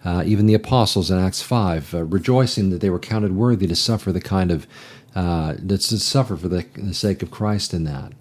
uh, 0.02 0.22
even 0.24 0.46
the 0.46 0.54
apostles 0.54 1.10
in 1.10 1.18
Acts 1.18 1.42
five 1.42 1.94
uh, 1.94 2.04
rejoicing 2.04 2.70
that 2.70 2.80
they 2.80 2.88
were 2.88 2.98
counted 2.98 3.32
worthy 3.36 3.66
to 3.66 3.76
suffer 3.76 4.12
the 4.12 4.20
kind 4.20 4.50
of 4.50 4.66
uh, 5.14 5.54
to 5.54 5.78
suffer 5.78 6.36
for 6.36 6.48
the, 6.48 6.64
the 6.74 6.94
sake 6.94 7.22
of 7.22 7.30
Christ 7.30 7.74
in 7.74 7.84
that. 7.84 8.12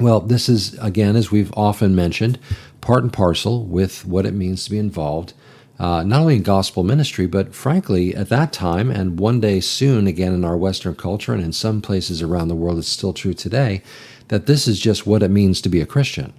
Well, 0.00 0.20
this 0.20 0.48
is 0.48 0.78
again, 0.78 1.14
as 1.14 1.30
we've 1.30 1.52
often 1.54 1.94
mentioned, 1.94 2.38
part 2.80 3.02
and 3.02 3.12
parcel 3.12 3.66
with 3.66 4.06
what 4.06 4.24
it 4.24 4.32
means 4.32 4.64
to 4.64 4.70
be 4.70 4.78
involved. 4.78 5.34
Uh, 5.78 6.02
not 6.02 6.20
only 6.20 6.36
in 6.36 6.42
gospel 6.42 6.84
ministry, 6.84 7.26
but 7.26 7.54
frankly, 7.54 8.14
at 8.14 8.28
that 8.30 8.52
time, 8.52 8.90
and 8.90 9.18
one 9.18 9.40
day 9.40 9.60
soon 9.60 10.06
again 10.06 10.32
in 10.32 10.44
our 10.44 10.56
Western 10.56 10.94
culture, 10.94 11.32
and 11.34 11.42
in 11.42 11.52
some 11.52 11.82
places 11.82 12.22
around 12.22 12.48
the 12.48 12.54
world, 12.54 12.78
it's 12.78 12.88
still 12.88 13.12
true 13.12 13.34
today, 13.34 13.82
that 14.28 14.46
this 14.46 14.66
is 14.66 14.78
just 14.80 15.06
what 15.06 15.22
it 15.22 15.30
means 15.30 15.60
to 15.60 15.68
be 15.68 15.80
a 15.80 15.86
Christian. 15.86 16.32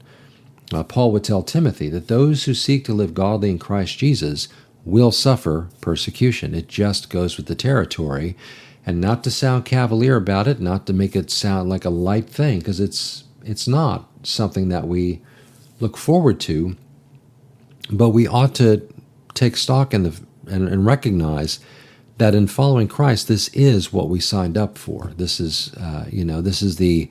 Uh, 0.74 0.84
Paul 0.84 1.12
would 1.12 1.24
tell 1.24 1.44
Timothy 1.44 1.90
that 1.90 2.08
those 2.08 2.46
who 2.46 2.54
seek 2.54 2.86
to 2.86 2.94
live 2.94 3.14
godly 3.14 3.50
in 3.50 3.60
Christ 3.60 3.98
Jesus 3.98 4.48
will 4.86 5.12
suffer 5.12 5.70
persecution. 5.82 6.56
It 6.56 6.68
just 6.68 7.10
goes 7.10 7.38
with 7.38 7.46
the 7.46 7.56
territory. 7.56 8.36
And 8.86 9.00
not 9.00 9.24
to 9.26 9.32
sound 9.32 9.66
cavalier 9.66 10.16
about 10.16 10.48
it, 10.48 10.60
not 10.60 10.88
to 10.88 10.94
make 10.94 11.16
it 11.16 11.30
sound 11.30 11.70
like 11.70 11.86
a 11.86 11.92
light 11.92 12.28
thing, 12.28 12.60
because 12.60 12.80
it's 12.80 13.26
it's 13.44 13.68
not 13.68 14.10
something 14.24 14.70
that 14.70 14.88
we 14.88 15.22
look 15.80 15.98
forward 15.98 16.40
to, 16.42 16.76
but 17.90 18.10
we 18.10 18.28
ought 18.28 18.56
to 18.56 18.88
take 19.34 19.58
stock 19.58 19.94
in 19.94 20.04
the 20.04 20.22
and, 20.48 20.68
and 20.68 20.86
recognize 20.86 21.60
that 22.18 22.36
in 22.36 22.46
following 22.46 22.88
Christ, 22.88 23.28
this 23.28 23.48
is 23.50 23.92
what 23.92 24.10
we 24.10 24.20
signed 24.20 24.58
up 24.58 24.78
for. 24.78 25.12
This 25.18 25.40
is, 25.40 25.74
uh, 25.76 26.06
you 26.10 26.24
know, 26.24 26.42
this 26.42 26.62
is 26.62 26.76
the 26.76 27.10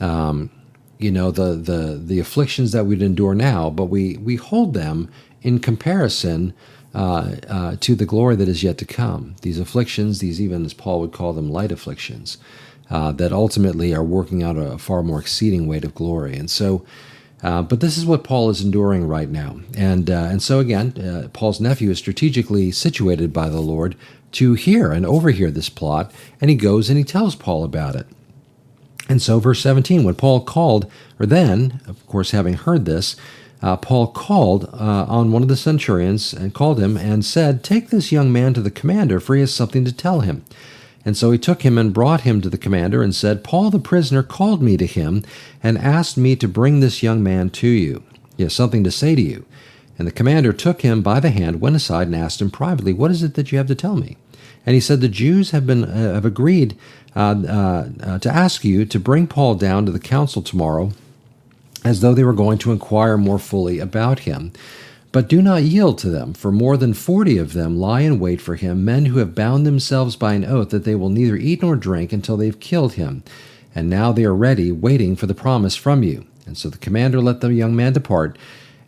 um, 0.00 0.50
you 0.98 1.10
know 1.10 1.30
the 1.30 1.54
the 1.54 2.00
the 2.02 2.18
afflictions 2.18 2.72
that 2.72 2.86
we'd 2.86 3.02
endure 3.02 3.34
now, 3.34 3.70
but 3.70 3.86
we 3.86 4.16
we 4.16 4.36
hold 4.36 4.74
them 4.74 5.10
in 5.42 5.58
comparison 5.58 6.54
uh, 6.94 7.36
uh, 7.48 7.76
to 7.80 7.94
the 7.94 8.06
glory 8.06 8.36
that 8.36 8.48
is 8.48 8.62
yet 8.62 8.78
to 8.78 8.86
come. 8.86 9.36
These 9.42 9.58
afflictions, 9.58 10.20
these 10.20 10.40
even 10.40 10.64
as 10.64 10.72
Paul 10.72 11.00
would 11.00 11.12
call 11.12 11.34
them, 11.34 11.50
light 11.50 11.70
afflictions, 11.70 12.38
uh, 12.90 13.12
that 13.12 13.32
ultimately 13.32 13.94
are 13.94 14.04
working 14.04 14.42
out 14.42 14.56
a, 14.56 14.78
far 14.78 15.02
more 15.02 15.20
exceeding 15.20 15.66
weight 15.66 15.84
of 15.84 15.94
glory. 15.94 16.36
And 16.36 16.50
so. 16.50 16.84
Uh, 17.42 17.60
but 17.60 17.80
this 17.80 17.98
is 17.98 18.06
what 18.06 18.24
Paul 18.24 18.48
is 18.48 18.62
enduring 18.62 19.06
right 19.06 19.28
now, 19.28 19.60
and 19.76 20.08
uh, 20.08 20.26
and 20.30 20.42
so 20.42 20.58
again, 20.58 20.98
uh, 20.98 21.28
Paul's 21.34 21.60
nephew 21.60 21.90
is 21.90 21.98
strategically 21.98 22.72
situated 22.72 23.30
by 23.30 23.50
the 23.50 23.60
Lord 23.60 23.94
to 24.32 24.54
hear 24.54 24.90
and 24.90 25.04
overhear 25.04 25.50
this 25.50 25.68
plot, 25.68 26.10
and 26.40 26.48
he 26.48 26.56
goes 26.56 26.88
and 26.88 26.96
he 26.96 27.04
tells 27.04 27.36
Paul 27.36 27.62
about 27.62 27.94
it. 27.94 28.06
And 29.08 29.22
so, 29.22 29.38
verse 29.38 29.60
17, 29.60 30.04
when 30.04 30.14
Paul 30.14 30.40
called, 30.40 30.90
or 31.18 31.26
then, 31.26 31.80
of 31.86 32.04
course, 32.06 32.32
having 32.32 32.54
heard 32.54 32.84
this, 32.84 33.16
uh, 33.62 33.76
Paul 33.76 34.08
called 34.08 34.68
uh, 34.72 35.06
on 35.08 35.32
one 35.32 35.42
of 35.42 35.48
the 35.48 35.56
centurions 35.56 36.32
and 36.32 36.54
called 36.54 36.80
him 36.80 36.96
and 36.96 37.24
said, 37.24 37.62
Take 37.62 37.90
this 37.90 38.12
young 38.12 38.32
man 38.32 38.52
to 38.54 38.60
the 38.60 38.70
commander, 38.70 39.20
for 39.20 39.34
he 39.34 39.40
has 39.40 39.54
something 39.54 39.84
to 39.84 39.92
tell 39.92 40.20
him. 40.20 40.44
And 41.06 41.16
so 41.16 41.30
he 41.30 41.38
took 41.38 41.62
him 41.62 41.78
and 41.78 41.94
brought 41.94 42.22
him 42.22 42.40
to 42.40 42.50
the 42.50 42.58
commander 42.58 43.00
and 43.00 43.14
said, 43.14 43.44
Paul 43.44 43.70
the 43.70 43.78
prisoner 43.78 44.24
called 44.24 44.60
me 44.60 44.76
to 44.76 44.86
him 44.86 45.22
and 45.62 45.78
asked 45.78 46.18
me 46.18 46.34
to 46.34 46.48
bring 46.48 46.80
this 46.80 47.00
young 47.00 47.22
man 47.22 47.48
to 47.50 47.68
you. 47.68 48.02
He 48.36 48.42
has 48.42 48.52
something 48.52 48.82
to 48.82 48.90
say 48.90 49.14
to 49.14 49.22
you. 49.22 49.46
And 49.98 50.06
the 50.06 50.12
commander 50.12 50.52
took 50.52 50.82
him 50.82 51.02
by 51.02 51.20
the 51.20 51.30
hand, 51.30 51.60
went 51.60 51.76
aside, 51.76 52.08
and 52.08 52.16
asked 52.16 52.42
him 52.42 52.50
privately, 52.50 52.92
What 52.92 53.12
is 53.12 53.22
it 53.22 53.34
that 53.34 53.52
you 53.52 53.58
have 53.58 53.68
to 53.68 53.74
tell 53.76 53.96
me? 53.96 54.16
And 54.66 54.74
he 54.74 54.80
said, 54.80 55.00
The 55.00 55.08
Jews 55.08 55.52
have, 55.52 55.64
been, 55.64 55.84
uh, 55.84 56.14
have 56.14 56.24
agreed 56.24 56.76
uh, 57.14 57.44
uh, 57.48 58.18
to 58.18 58.28
ask 58.28 58.64
you 58.64 58.84
to 58.84 58.98
bring 58.98 59.28
Paul 59.28 59.54
down 59.54 59.86
to 59.86 59.92
the 59.92 60.00
council 60.00 60.42
tomorrow 60.42 60.90
as 61.84 62.00
though 62.00 62.14
they 62.14 62.24
were 62.24 62.32
going 62.32 62.58
to 62.58 62.72
inquire 62.72 63.16
more 63.16 63.38
fully 63.38 63.78
about 63.78 64.20
him. 64.20 64.52
But 65.16 65.28
do 65.28 65.40
not 65.40 65.62
yield 65.62 65.96
to 66.00 66.10
them, 66.10 66.34
for 66.34 66.52
more 66.52 66.76
than 66.76 66.92
forty 66.92 67.38
of 67.38 67.54
them 67.54 67.78
lie 67.78 68.02
in 68.02 68.18
wait 68.18 68.38
for 68.38 68.56
him, 68.56 68.84
men 68.84 69.06
who 69.06 69.18
have 69.18 69.34
bound 69.34 69.64
themselves 69.64 70.14
by 70.14 70.34
an 70.34 70.44
oath 70.44 70.68
that 70.68 70.84
they 70.84 70.94
will 70.94 71.08
neither 71.08 71.36
eat 71.36 71.62
nor 71.62 71.74
drink 71.74 72.12
until 72.12 72.36
they 72.36 72.44
have 72.44 72.60
killed 72.60 72.92
him. 72.92 73.22
And 73.74 73.88
now 73.88 74.12
they 74.12 74.26
are 74.26 74.34
ready, 74.34 74.70
waiting 74.70 75.16
for 75.16 75.24
the 75.24 75.32
promise 75.32 75.74
from 75.74 76.02
you. 76.02 76.26
And 76.44 76.58
so 76.58 76.68
the 76.68 76.76
commander 76.76 77.22
let 77.22 77.40
the 77.40 77.54
young 77.54 77.74
man 77.74 77.94
depart, 77.94 78.36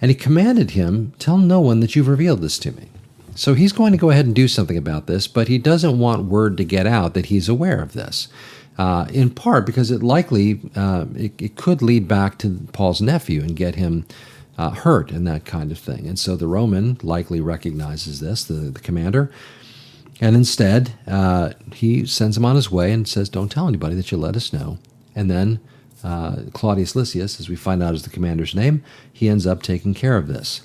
and 0.03 0.11
he 0.11 0.15
commanded 0.15 0.73
him, 0.73 1.15
Tell 1.19 1.39
no 1.39 1.61
one 1.61 1.81
that 1.81 1.97
you've 1.97 2.09
revealed 2.09 2.43
this 2.43 2.59
to 2.59 2.73
me. 2.73 2.91
So 3.35 3.55
he's 3.55 3.73
going 3.73 3.93
to 3.93 3.99
go 3.99 4.11
ahead 4.11 4.27
and 4.27 4.35
do 4.35 4.49
something 4.49 4.77
about 4.77 5.07
this, 5.07 5.27
but 5.27 5.49
he 5.49 5.57
doesn't 5.57 5.99
want 5.99 6.27
word 6.27 6.59
to 6.59 6.65
get 6.65 6.87
out 6.87 7.15
that 7.15 7.27
he's 7.27 7.49
aware 7.49 7.81
of 7.81 7.95
this. 7.95 8.29
Uh, 8.77 9.07
in 9.15 9.31
part 9.31 9.65
because 9.65 9.91
it 9.91 10.03
likely 10.03 10.61
uh, 10.77 11.07
it, 11.17 11.41
it, 11.41 11.57
could 11.57 11.81
lead 11.81 12.07
back 12.07 12.39
to 12.39 12.61
Paul's 12.73 13.01
nephew 13.01 13.41
and 13.41 13.57
get 13.57 13.75
him 13.75 14.07
uh, 14.59 14.71
hurt 14.71 15.11
and 15.11 15.27
that 15.27 15.45
kind 15.45 15.73
of 15.73 15.79
thing. 15.79 16.07
And 16.07 16.19
so 16.19 16.37
the 16.37 16.49
Roman 16.49 16.99
likely 17.03 17.41
recognizes 17.41 18.21
this, 18.21 18.45
the, 18.45 18.55
the 18.55 18.81
commander, 18.81 19.31
and 20.21 20.35
instead 20.35 20.93
uh, 21.07 21.53
he 21.73 22.05
sends 22.05 22.37
him 22.37 22.45
on 22.45 22.57
his 22.57 22.71
way 22.71 22.93
and 22.93 23.09
says, 23.09 23.29
"Don't 23.29 23.51
tell 23.51 23.69
anybody 23.69 23.95
that 23.95 24.11
you 24.11 24.19
let 24.19 24.37
us 24.37 24.53
know." 24.53 24.79
And 25.15 25.31
then 25.31 25.61
uh, 26.05 26.37
Claudius 26.53 26.95
Lysias, 26.95 27.41
as 27.41 27.49
we 27.49 27.57
find 27.57 27.83
out 27.83 27.95
is 27.95 28.03
the 28.03 28.11
commander's 28.11 28.55
name, 28.55 28.83
he 29.13 29.29
ends 29.29 29.47
up 29.47 29.63
taking 29.63 29.95
care 29.95 30.17
of 30.17 30.27
this. 30.29 30.63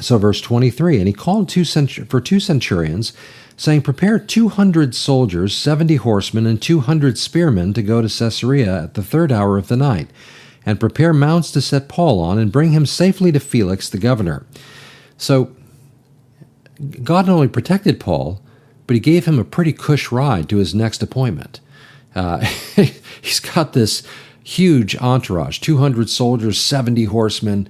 So, 0.00 0.18
verse 0.18 0.40
23 0.40 0.98
And 0.98 1.06
he 1.06 1.12
called 1.12 1.48
two 1.48 1.62
centur- 1.62 2.08
for 2.08 2.20
two 2.20 2.40
centurions, 2.40 3.12
saying, 3.56 3.82
Prepare 3.82 4.18
200 4.18 4.94
soldiers, 4.94 5.56
70 5.56 5.96
horsemen, 5.96 6.46
and 6.46 6.60
200 6.60 7.16
spearmen 7.18 7.72
to 7.72 7.82
go 7.82 8.02
to 8.02 8.08
Caesarea 8.08 8.84
at 8.84 8.94
the 8.94 9.02
third 9.02 9.32
hour 9.32 9.56
of 9.56 9.68
the 9.68 9.76
night, 9.76 10.10
and 10.66 10.80
prepare 10.80 11.14
mounts 11.14 11.50
to 11.52 11.62
set 11.62 11.88
Paul 11.88 12.20
on, 12.20 12.38
and 12.38 12.52
bring 12.52 12.72
him 12.72 12.84
safely 12.84 13.32
to 13.32 13.40
Felix 13.40 13.88
the 13.88 13.98
governor. 13.98 14.44
So, 15.16 15.52
God 17.02 17.26
not 17.26 17.34
only 17.34 17.48
protected 17.48 18.00
Paul, 18.00 18.42
but 18.86 18.94
he 18.94 19.00
gave 19.00 19.24
him 19.24 19.38
a 19.38 19.44
pretty 19.44 19.72
cush 19.72 20.12
ride 20.12 20.48
to 20.50 20.56
his 20.56 20.74
next 20.74 21.02
appointment. 21.02 21.60
Uh, 22.14 22.38
he's 23.22 23.40
got 23.40 23.72
this 23.72 24.02
huge 24.42 24.96
entourage 24.96 25.60
200 25.60 26.10
soldiers, 26.10 26.60
70 26.60 27.04
horsemen, 27.04 27.68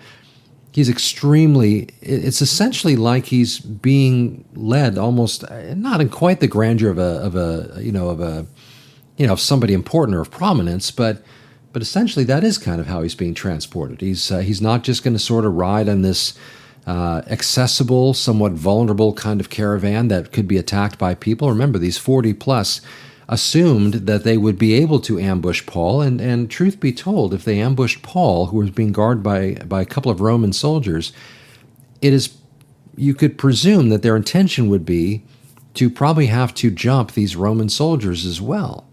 he's 0.76 0.90
extremely 0.90 1.88
it's 2.02 2.42
essentially 2.42 2.96
like 2.96 3.24
he's 3.24 3.60
being 3.60 4.44
led 4.54 4.98
almost 4.98 5.42
not 5.74 6.02
in 6.02 6.10
quite 6.10 6.40
the 6.40 6.46
grandeur 6.46 6.90
of 6.90 6.98
a 6.98 7.24
of 7.24 7.34
a 7.34 7.82
you 7.82 7.90
know 7.90 8.10
of 8.10 8.20
a 8.20 8.46
you 9.16 9.26
know 9.26 9.32
of 9.32 9.40
somebody 9.40 9.72
important 9.72 10.14
or 10.14 10.20
of 10.20 10.30
prominence 10.30 10.90
but 10.90 11.22
but 11.76 11.82
essentially 11.82 12.24
that 12.24 12.42
is 12.42 12.56
kind 12.56 12.80
of 12.80 12.86
how 12.86 13.02
he's 13.02 13.14
being 13.14 13.34
transported 13.34 14.00
he's 14.00 14.32
uh, 14.32 14.38
he's 14.38 14.62
not 14.62 14.82
just 14.82 15.04
going 15.04 15.12
to 15.12 15.18
sort 15.18 15.44
of 15.44 15.52
ride 15.52 15.90
on 15.90 16.00
this 16.00 16.32
uh, 16.86 17.20
accessible 17.26 18.14
somewhat 18.14 18.52
vulnerable 18.52 19.12
kind 19.12 19.40
of 19.40 19.50
caravan 19.50 20.08
that 20.08 20.32
could 20.32 20.48
be 20.48 20.56
attacked 20.56 20.98
by 20.98 21.14
people 21.14 21.50
remember 21.50 21.78
these 21.78 21.98
40 21.98 22.32
plus 22.32 22.80
assumed 23.28 23.92
that 24.06 24.24
they 24.24 24.38
would 24.38 24.58
be 24.58 24.72
able 24.72 25.00
to 25.00 25.18
ambush 25.18 25.66
Paul. 25.66 26.00
And, 26.00 26.18
and 26.20 26.50
truth 26.50 26.80
be 26.80 26.92
told, 26.92 27.34
if 27.34 27.44
they 27.44 27.60
ambushed 27.60 28.02
Paul, 28.02 28.46
who 28.46 28.58
was 28.58 28.70
being 28.70 28.92
guarded 28.92 29.22
by, 29.22 29.54
by 29.66 29.82
a 29.82 29.84
couple 29.84 30.10
of 30.10 30.20
Roman 30.20 30.52
soldiers, 30.52 31.12
it 32.00 32.12
is 32.12 32.38
you 32.96 33.14
could 33.14 33.36
presume 33.36 33.90
that 33.90 34.02
their 34.02 34.16
intention 34.16 34.70
would 34.70 34.86
be 34.86 35.24
to 35.74 35.90
probably 35.90 36.26
have 36.26 36.54
to 36.54 36.70
jump 36.70 37.12
these 37.12 37.36
Roman 37.36 37.68
soldiers 37.68 38.24
as 38.24 38.40
well. 38.40 38.85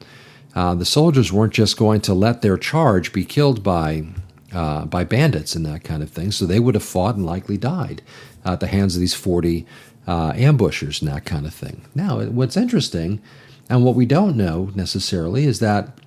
Uh, 0.55 0.75
the 0.75 0.86
soldiers 0.86 1.33
weren't 1.33 1.53
just 1.53 1.77
going 1.77 2.01
to 2.01 2.13
let 2.13 2.41
their 2.41 2.57
charge 2.57 3.12
be 3.12 3.25
killed 3.25 3.63
by 3.63 4.05
uh, 4.51 4.86
by 4.86 5.03
bandits 5.03 5.55
and 5.55 5.65
that 5.65 5.83
kind 5.83 6.03
of 6.03 6.12
thing, 6.12 6.31
so 6.31 6.45
they 6.45 6.60
would 6.60 6.75
have 6.75 6.83
fought 6.83 7.15
and 7.15 7.25
likely 7.25 7.57
died 7.57 8.03
at 8.45 8.60
the 8.60 8.67
hands 8.67 8.95
of 8.95 9.00
these 9.00 9.15
forty 9.15 9.65
uh, 10.07 10.31
ambushers 10.36 11.01
and 11.01 11.10
that 11.12 11.25
kind 11.25 11.45
of 11.45 11.53
thing. 11.53 11.86
Now, 11.95 12.22
what's 12.25 12.57
interesting 12.57 13.22
and 13.69 13.83
what 13.83 13.95
we 13.95 14.05
don't 14.05 14.36
know 14.36 14.72
necessarily 14.75 15.45
is 15.45 15.60
that 15.60 15.98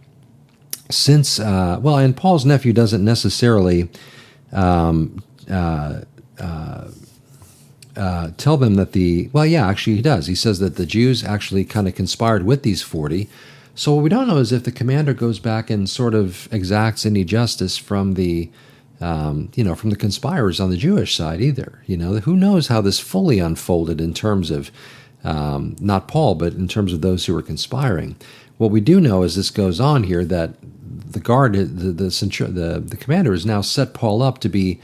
since, 0.90 1.40
uh, 1.40 1.78
well, 1.80 1.98
and 1.98 2.16
Paul's 2.16 2.44
nephew 2.44 2.72
doesn't 2.72 3.04
necessarily 3.04 3.88
um, 4.52 5.22
uh, 5.50 6.02
uh, 6.38 6.88
uh, 7.96 8.30
tell 8.36 8.56
them 8.56 8.74
that 8.74 8.92
the, 8.92 9.30
well, 9.32 9.46
yeah, 9.46 9.66
actually 9.66 9.96
he 9.96 10.02
does. 10.02 10.26
He 10.26 10.34
says 10.34 10.58
that 10.60 10.76
the 10.76 10.86
Jews 10.86 11.24
actually 11.24 11.64
kind 11.64 11.88
of 11.88 11.94
conspired 11.94 12.44
with 12.44 12.62
these 12.62 12.82
40. 12.82 13.28
So 13.76 13.94
what 13.94 14.02
we 14.02 14.08
don't 14.08 14.26
know 14.26 14.38
is 14.38 14.52
if 14.52 14.64
the 14.64 14.72
commander 14.72 15.12
goes 15.12 15.38
back 15.38 15.68
and 15.68 15.88
sort 15.88 16.14
of 16.14 16.48
exacts 16.50 17.04
any 17.04 17.24
justice 17.24 17.76
from 17.76 18.14
the, 18.14 18.50
um, 19.02 19.50
you 19.54 19.62
know, 19.62 19.74
from 19.74 19.90
the 19.90 19.96
conspirators 19.96 20.60
on 20.60 20.70
the 20.70 20.78
Jewish 20.78 21.14
side 21.14 21.42
either. 21.42 21.82
You 21.84 21.98
know, 21.98 22.14
who 22.14 22.36
knows 22.36 22.68
how 22.68 22.80
this 22.80 22.98
fully 22.98 23.38
unfolded 23.38 24.00
in 24.00 24.14
terms 24.14 24.50
of 24.50 24.70
um, 25.24 25.76
not 25.78 26.08
Paul, 26.08 26.36
but 26.36 26.54
in 26.54 26.68
terms 26.68 26.94
of 26.94 27.02
those 27.02 27.26
who 27.26 27.34
were 27.34 27.42
conspiring. 27.42 28.16
What 28.56 28.70
we 28.70 28.80
do 28.80 28.98
know 28.98 29.22
as 29.22 29.36
this 29.36 29.50
goes 29.50 29.78
on 29.78 30.04
here 30.04 30.24
that 30.24 30.54
the 30.62 31.20
guard, 31.20 31.52
the 31.52 31.64
the, 31.64 31.92
the, 31.92 32.82
the 32.82 32.96
commander, 32.96 33.32
has 33.32 33.44
now 33.44 33.60
set 33.60 33.92
Paul 33.92 34.22
up 34.22 34.38
to 34.38 34.48
be 34.48 34.80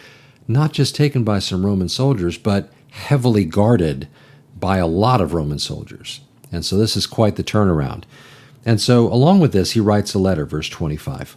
not 0.47 0.73
just 0.73 0.95
taken 0.95 1.25
by 1.25 1.39
some 1.39 1.65
Roman 1.65 1.89
soldiers, 1.89 2.37
but 2.37 2.71
heavily 2.91 3.47
guarded 3.47 4.07
by 4.55 4.77
a 4.77 4.87
lot 4.87 5.23
of 5.23 5.33
Roman 5.33 5.59
soldiers. 5.59 6.21
And 6.51 6.63
so 6.63 6.77
this 6.77 6.95
is 6.95 7.07
quite 7.07 7.37
the 7.37 7.43
turnaround. 7.45 8.05
And 8.65 8.81
so, 8.81 9.13
along 9.13 9.41
with 9.41 9.53
this, 9.53 9.73
he 9.73 9.81
writes 9.81 10.15
a 10.15 10.19
letter, 10.19 10.47
verse 10.47 10.69
25. 10.69 11.37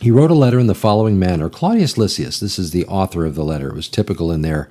He 0.00 0.10
wrote 0.10 0.30
a 0.30 0.34
letter 0.34 0.58
in 0.58 0.66
the 0.66 0.74
following 0.74 1.18
manner 1.18 1.48
Claudius 1.48 1.96
Lysias, 1.96 2.40
this 2.40 2.58
is 2.58 2.72
the 2.72 2.86
author 2.86 3.24
of 3.24 3.34
the 3.34 3.44
letter. 3.44 3.68
It 3.68 3.74
was 3.74 3.88
typical 3.88 4.32
in 4.32 4.42
their 4.42 4.68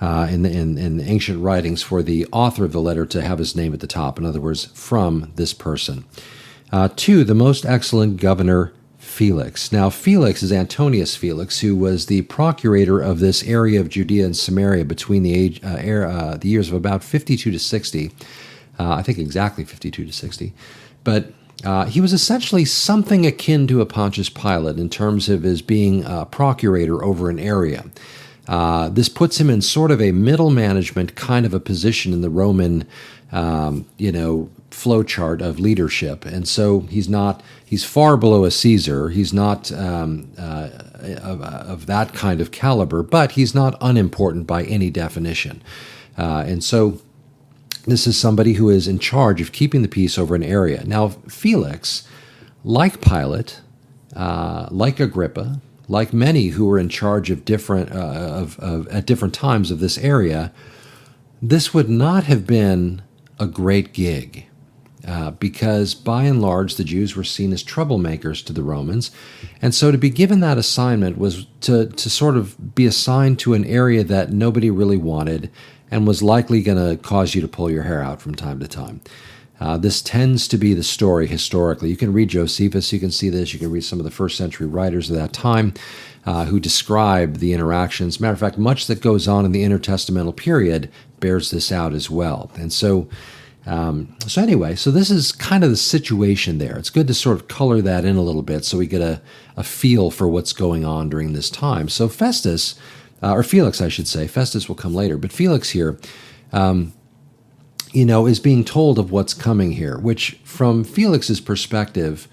uh, 0.00 0.26
in, 0.30 0.46
in, 0.46 0.78
in 0.78 1.00
ancient 1.00 1.42
writings 1.42 1.82
for 1.82 2.02
the 2.02 2.26
author 2.32 2.64
of 2.64 2.72
the 2.72 2.80
letter 2.80 3.04
to 3.04 3.20
have 3.20 3.38
his 3.38 3.54
name 3.54 3.74
at 3.74 3.80
the 3.80 3.86
top. 3.86 4.18
In 4.18 4.24
other 4.24 4.40
words, 4.40 4.64
from 4.66 5.30
this 5.36 5.52
person. 5.52 6.06
Uh, 6.72 6.88
to, 6.96 7.24
the 7.24 7.34
most 7.34 7.66
excellent 7.66 8.18
governor 8.18 8.72
Felix. 8.96 9.72
Now, 9.72 9.90
Felix 9.90 10.42
is 10.42 10.52
Antonius 10.52 11.16
Felix, 11.16 11.60
who 11.60 11.76
was 11.76 12.06
the 12.06 12.22
procurator 12.22 13.00
of 13.00 13.18
this 13.18 13.42
area 13.42 13.80
of 13.80 13.88
Judea 13.88 14.24
and 14.24 14.36
Samaria 14.36 14.84
between 14.84 15.22
the 15.22 15.34
age 15.34 15.62
uh, 15.62 15.76
era, 15.80 16.10
uh, 16.10 16.36
the 16.36 16.48
years 16.48 16.68
of 16.68 16.74
about 16.74 17.04
52 17.04 17.50
to 17.50 17.58
60. 17.58 18.12
Uh, 18.78 18.94
I 18.94 19.02
think 19.02 19.18
exactly 19.18 19.64
52 19.64 20.06
to 20.06 20.12
60. 20.12 20.54
But 21.04 21.32
uh, 21.64 21.86
he 21.86 22.00
was 22.00 22.12
essentially 22.12 22.64
something 22.64 23.26
akin 23.26 23.66
to 23.66 23.80
a 23.80 23.86
Pontius 23.86 24.28
Pilate 24.28 24.78
in 24.78 24.88
terms 24.88 25.28
of 25.28 25.42
his 25.42 25.62
being 25.62 26.04
a 26.04 26.24
procurator 26.24 27.04
over 27.04 27.28
an 27.28 27.38
area. 27.38 27.84
Uh, 28.48 28.88
this 28.88 29.08
puts 29.08 29.40
him 29.40 29.50
in 29.50 29.60
sort 29.60 29.90
of 29.90 30.00
a 30.00 30.12
middle 30.12 30.50
management 30.50 31.14
kind 31.14 31.46
of 31.46 31.54
a 31.54 31.60
position 31.60 32.12
in 32.12 32.20
the 32.20 32.30
Roman, 32.30 32.86
um, 33.30 33.86
you 33.96 34.10
know, 34.10 34.50
flow 34.70 35.02
chart 35.02 35.42
of 35.42 35.60
leadership. 35.60 36.24
And 36.24 36.48
so 36.48 36.80
he's 36.80 37.08
not, 37.08 37.42
he's 37.64 37.84
far 37.84 38.16
below 38.16 38.44
a 38.44 38.50
Caesar. 38.50 39.10
He's 39.10 39.32
not 39.32 39.70
um, 39.72 40.32
uh, 40.38 40.70
of, 41.22 41.42
of, 41.42 41.86
that 41.86 42.14
kind 42.14 42.40
of 42.40 42.50
caliber, 42.50 43.02
but 43.02 43.32
he's 43.32 43.54
not 43.54 43.76
unimportant 43.80 44.46
by 44.46 44.64
any 44.64 44.90
definition. 44.90 45.62
Uh, 46.16 46.44
and 46.46 46.64
so 46.64 47.00
this 47.84 48.06
is 48.06 48.18
somebody 48.18 48.54
who 48.54 48.68
is 48.68 48.86
in 48.86 48.98
charge 48.98 49.40
of 49.40 49.52
keeping 49.52 49.82
the 49.82 49.88
peace 49.88 50.18
over 50.18 50.34
an 50.34 50.42
area. 50.42 50.84
Now, 50.84 51.08
Felix, 51.08 52.06
like 52.64 53.00
Pilate, 53.00 53.60
uh, 54.14 54.68
like 54.70 55.00
Agrippa, 55.00 55.60
like 55.88 56.12
many 56.12 56.48
who 56.48 56.66
were 56.66 56.78
in 56.78 56.88
charge 56.88 57.30
of 57.30 57.44
different 57.44 57.90
uh, 57.92 57.94
of, 57.94 58.58
of, 58.60 58.86
at 58.88 59.06
different 59.06 59.34
times 59.34 59.70
of 59.70 59.80
this 59.80 59.98
area, 59.98 60.52
this 61.42 61.74
would 61.74 61.88
not 61.88 62.24
have 62.24 62.46
been 62.46 63.02
a 63.38 63.46
great 63.46 63.92
gig. 63.92 64.46
Uh, 65.06 65.30
because 65.30 65.94
by 65.94 66.24
and 66.24 66.42
large 66.42 66.74
the 66.74 66.84
Jews 66.84 67.16
were 67.16 67.24
seen 67.24 67.54
as 67.54 67.64
troublemakers 67.64 68.44
to 68.44 68.52
the 68.52 68.62
Romans. 68.62 69.10
And 69.62 69.74
so 69.74 69.90
to 69.90 69.96
be 69.96 70.10
given 70.10 70.40
that 70.40 70.58
assignment 70.58 71.16
was 71.16 71.46
to, 71.62 71.86
to 71.86 72.10
sort 72.10 72.36
of 72.36 72.74
be 72.74 72.84
assigned 72.84 73.38
to 73.38 73.54
an 73.54 73.64
area 73.64 74.04
that 74.04 74.30
nobody 74.30 74.70
really 74.70 74.98
wanted 74.98 75.50
and 75.90 76.06
was 76.06 76.22
likely 76.22 76.62
going 76.62 76.78
to 76.78 77.02
cause 77.02 77.34
you 77.34 77.40
to 77.40 77.48
pull 77.48 77.70
your 77.70 77.82
hair 77.82 78.02
out 78.02 78.20
from 78.20 78.34
time 78.34 78.60
to 78.60 78.68
time. 78.68 79.00
Uh, 79.60 79.76
this 79.76 80.00
tends 80.00 80.48
to 80.48 80.56
be 80.56 80.72
the 80.72 80.82
story 80.82 81.26
historically. 81.26 81.90
You 81.90 81.96
can 81.96 82.14
read 82.14 82.30
Josephus, 82.30 82.92
you 82.92 82.98
can 82.98 83.10
see 83.10 83.28
this, 83.28 83.52
you 83.52 83.58
can 83.58 83.70
read 83.70 83.84
some 83.84 84.00
of 84.00 84.04
the 84.04 84.10
first 84.10 84.38
century 84.38 84.66
writers 84.66 85.10
of 85.10 85.16
that 85.16 85.34
time 85.34 85.74
uh, 86.24 86.46
who 86.46 86.58
describe 86.58 87.36
the 87.36 87.52
interactions. 87.52 88.20
Matter 88.20 88.32
of 88.32 88.40
fact, 88.40 88.56
much 88.56 88.86
that 88.86 89.02
goes 89.02 89.28
on 89.28 89.44
in 89.44 89.52
the 89.52 89.62
intertestamental 89.62 90.34
period 90.34 90.90
bears 91.20 91.50
this 91.50 91.70
out 91.70 91.92
as 91.92 92.08
well. 92.08 92.50
And 92.54 92.72
so, 92.72 93.08
um, 93.66 94.16
so 94.26 94.40
anyway, 94.40 94.76
so 94.76 94.90
this 94.90 95.10
is 95.10 95.30
kind 95.30 95.62
of 95.62 95.68
the 95.68 95.76
situation 95.76 96.56
there. 96.56 96.78
It's 96.78 96.88
good 96.88 97.06
to 97.08 97.14
sort 97.14 97.36
of 97.36 97.48
color 97.48 97.82
that 97.82 98.06
in 98.06 98.16
a 98.16 98.22
little 98.22 98.42
bit 98.42 98.64
so 98.64 98.78
we 98.78 98.86
get 98.86 99.02
a, 99.02 99.20
a 99.58 99.62
feel 99.62 100.10
for 100.10 100.26
what's 100.26 100.54
going 100.54 100.86
on 100.86 101.10
during 101.10 101.34
this 101.34 101.50
time. 101.50 101.90
So 101.90 102.08
Festus, 102.08 102.76
uh, 103.22 103.32
or 103.32 103.42
Felix, 103.42 103.80
I 103.80 103.88
should 103.88 104.08
say, 104.08 104.26
Festus 104.26 104.68
will 104.68 104.76
come 104.76 104.94
later, 104.94 105.16
but 105.16 105.32
Felix 105.32 105.70
here. 105.70 105.98
Um, 106.52 106.92
you 107.92 108.04
know, 108.04 108.26
is 108.26 108.38
being 108.38 108.64
told 108.64 109.00
of 109.00 109.10
what's 109.10 109.34
coming 109.34 109.72
here, 109.72 109.98
which 109.98 110.38
from 110.44 110.84
Felix's 110.84 111.40
perspective, 111.40 112.28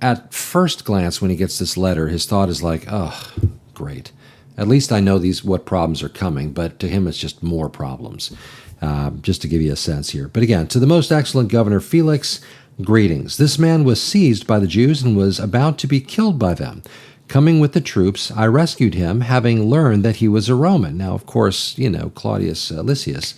at 0.00 0.32
first 0.32 0.84
glance, 0.84 1.20
when 1.20 1.30
he 1.30 1.36
gets 1.36 1.58
this 1.58 1.76
letter, 1.76 2.06
his 2.06 2.26
thought 2.26 2.48
is 2.48 2.62
like, 2.62 2.84
oh, 2.88 3.32
great. 3.74 4.12
At 4.56 4.68
least 4.68 4.92
I 4.92 5.00
know 5.00 5.18
these 5.18 5.42
what 5.42 5.66
problems 5.66 6.00
are 6.02 6.08
coming, 6.08 6.52
but 6.52 6.78
to 6.78 6.88
him 6.88 7.08
it's 7.08 7.18
just 7.18 7.42
more 7.42 7.68
problems. 7.68 8.32
Uh, 8.80 9.10
just 9.22 9.40
to 9.40 9.48
give 9.48 9.62
you 9.62 9.72
a 9.72 9.76
sense 9.76 10.10
here. 10.10 10.28
But 10.28 10.42
again, 10.42 10.66
to 10.66 10.78
the 10.78 10.86
most 10.86 11.10
excellent 11.10 11.50
governor 11.50 11.80
Felix, 11.80 12.40
greetings. 12.82 13.38
This 13.38 13.58
man 13.58 13.82
was 13.82 14.02
seized 14.02 14.46
by 14.46 14.58
the 14.58 14.66
Jews 14.66 15.02
and 15.02 15.16
was 15.16 15.38
about 15.38 15.78
to 15.78 15.86
be 15.86 16.00
killed 16.00 16.38
by 16.38 16.52
them. 16.52 16.82
Coming 17.28 17.58
with 17.58 17.72
the 17.72 17.80
troops, 17.80 18.30
I 18.30 18.46
rescued 18.46 18.94
him, 18.94 19.22
having 19.22 19.68
learned 19.68 20.04
that 20.04 20.16
he 20.16 20.28
was 20.28 20.48
a 20.48 20.54
Roman. 20.54 20.96
Now, 20.96 21.14
of 21.14 21.26
course, 21.26 21.76
you 21.78 21.88
know, 21.88 22.10
Claudius 22.10 22.70
uh, 22.70 22.82
Lysias 22.82 23.34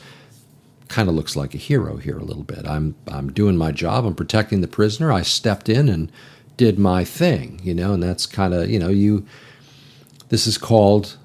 kind 0.89 1.09
of 1.09 1.15
looks 1.15 1.37
like 1.37 1.55
a 1.55 1.59
hero 1.59 1.97
here 1.97 2.19
a 2.19 2.25
little 2.25 2.43
bit. 2.43 2.67
I'm 2.67 2.95
I'm 3.09 3.33
doing 3.33 3.57
my 3.57 3.73
job. 3.73 4.05
I'm 4.05 4.15
protecting 4.15 4.61
the 4.61 4.69
prisoner. 4.69 5.13
I 5.13 5.23
stepped 5.23 5.69
in 5.69 5.89
and 5.89 6.11
did 6.57 6.79
my 6.79 7.05
thing, 7.05 7.61
you 7.63 7.75
know, 7.75 7.93
and 7.93 8.03
that's 8.03 8.27
kind 8.27 8.55
of 8.55 8.71
you 8.71 8.79
know 8.79 8.89
you. 8.89 9.27
This 10.29 10.47
is 10.47 10.59
called 10.59 11.17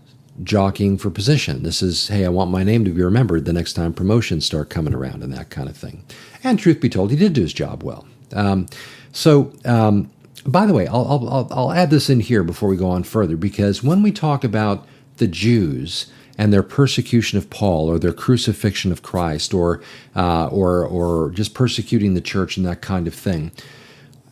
jockeying 0.43 0.97
for 0.97 1.09
position. 1.09 1.63
This 1.63 1.81
is 1.81 2.07
hey, 2.07 2.25
I 2.25 2.29
want 2.29 2.51
my 2.51 2.63
name 2.63 2.85
to 2.85 2.91
be 2.91 3.01
remembered 3.01 3.45
the 3.45 3.53
next 3.53 3.73
time 3.73 3.93
promotions 3.93 4.45
start 4.45 4.69
coming 4.69 4.93
around 4.93 5.23
and 5.23 5.33
that 5.33 5.49
kind 5.49 5.69
of 5.69 5.75
thing. 5.75 6.03
And 6.43 6.57
truth 6.57 6.79
be 6.79 6.89
told, 6.89 7.11
he 7.11 7.17
did 7.17 7.33
do 7.33 7.41
his 7.41 7.53
job 7.53 7.83
well. 7.83 8.07
Um, 8.33 8.67
so 9.11 9.53
um, 9.65 10.09
by 10.45 10.65
the 10.65 10.73
way, 10.73 10.87
I'll, 10.87 11.05
I'll, 11.07 11.47
I'll 11.51 11.71
add 11.71 11.89
this 11.89 12.09
in 12.09 12.19
here 12.19 12.43
before 12.43 12.69
we 12.69 12.77
go 12.77 12.89
on 12.89 13.03
further 13.03 13.35
because 13.35 13.83
when 13.83 14.01
we 14.01 14.11
talk 14.11 14.43
about 14.43 14.87
the 15.17 15.27
Jews 15.27 16.11
and 16.37 16.51
their 16.51 16.63
persecution 16.63 17.37
of 17.37 17.49
Paul 17.49 17.89
or 17.89 17.99
their 17.99 18.13
crucifixion 18.13 18.91
of 18.91 19.03
Christ 19.03 19.53
or, 19.53 19.81
uh, 20.15 20.47
or, 20.47 20.85
or 20.85 21.29
just 21.31 21.53
persecuting 21.53 22.13
the 22.13 22.21
church 22.21 22.57
and 22.57 22.65
that 22.65 22.81
kind 22.81 23.07
of 23.07 23.13
thing, 23.13 23.51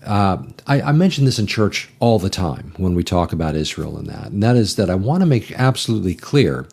uh, 0.05 0.43
I, 0.65 0.81
I, 0.81 0.91
mention 0.93 1.25
this 1.25 1.39
in 1.39 1.45
church 1.45 1.89
all 1.99 2.19
the 2.19 2.29
time 2.29 2.73
when 2.77 2.95
we 2.95 3.03
talk 3.03 3.33
about 3.33 3.55
Israel 3.55 3.97
and 3.97 4.07
that. 4.07 4.27
And 4.27 4.41
that 4.41 4.55
is 4.55 4.77
that 4.77 4.89
I 4.89 4.95
want 4.95 5.21
to 5.21 5.25
make 5.25 5.51
absolutely 5.51 6.15
clear 6.15 6.67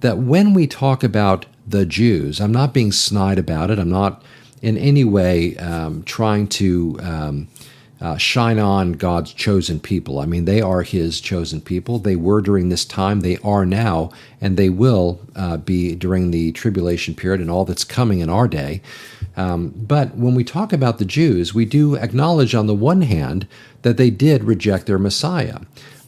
that 0.00 0.18
when 0.18 0.52
we 0.52 0.66
talk 0.66 1.04
about 1.04 1.46
the 1.66 1.86
Jews, 1.86 2.40
I'm 2.40 2.52
not 2.52 2.74
being 2.74 2.90
snide 2.90 3.38
about 3.38 3.70
it. 3.70 3.78
I'm 3.78 3.88
not 3.88 4.24
in 4.60 4.76
any 4.76 5.04
way 5.04 5.56
um, 5.58 6.02
trying 6.02 6.48
to 6.48 6.98
um, 7.02 7.48
uh, 8.02 8.16
shine 8.16 8.58
on 8.58 8.92
God's 8.92 9.32
chosen 9.32 9.78
people. 9.78 10.18
I 10.18 10.26
mean, 10.26 10.44
they 10.44 10.60
are 10.60 10.82
His 10.82 11.20
chosen 11.20 11.60
people. 11.60 12.00
They 12.00 12.16
were 12.16 12.40
during 12.40 12.68
this 12.68 12.84
time, 12.84 13.20
they 13.20 13.38
are 13.38 13.64
now, 13.64 14.10
and 14.40 14.56
they 14.56 14.68
will 14.68 15.20
uh, 15.36 15.58
be 15.58 15.94
during 15.94 16.32
the 16.32 16.50
tribulation 16.52 17.14
period 17.14 17.40
and 17.40 17.50
all 17.50 17.64
that's 17.64 17.84
coming 17.84 18.18
in 18.18 18.28
our 18.28 18.48
day. 18.48 18.82
Um, 19.36 19.68
but 19.68 20.16
when 20.16 20.34
we 20.34 20.42
talk 20.42 20.72
about 20.72 20.98
the 20.98 21.04
Jews, 21.04 21.54
we 21.54 21.64
do 21.64 21.94
acknowledge, 21.94 22.54
on 22.54 22.66
the 22.66 22.74
one 22.74 23.02
hand, 23.02 23.46
that 23.82 23.96
they 23.96 24.10
did 24.10 24.44
reject 24.44 24.86
their 24.86 24.98
Messiah. 24.98 25.60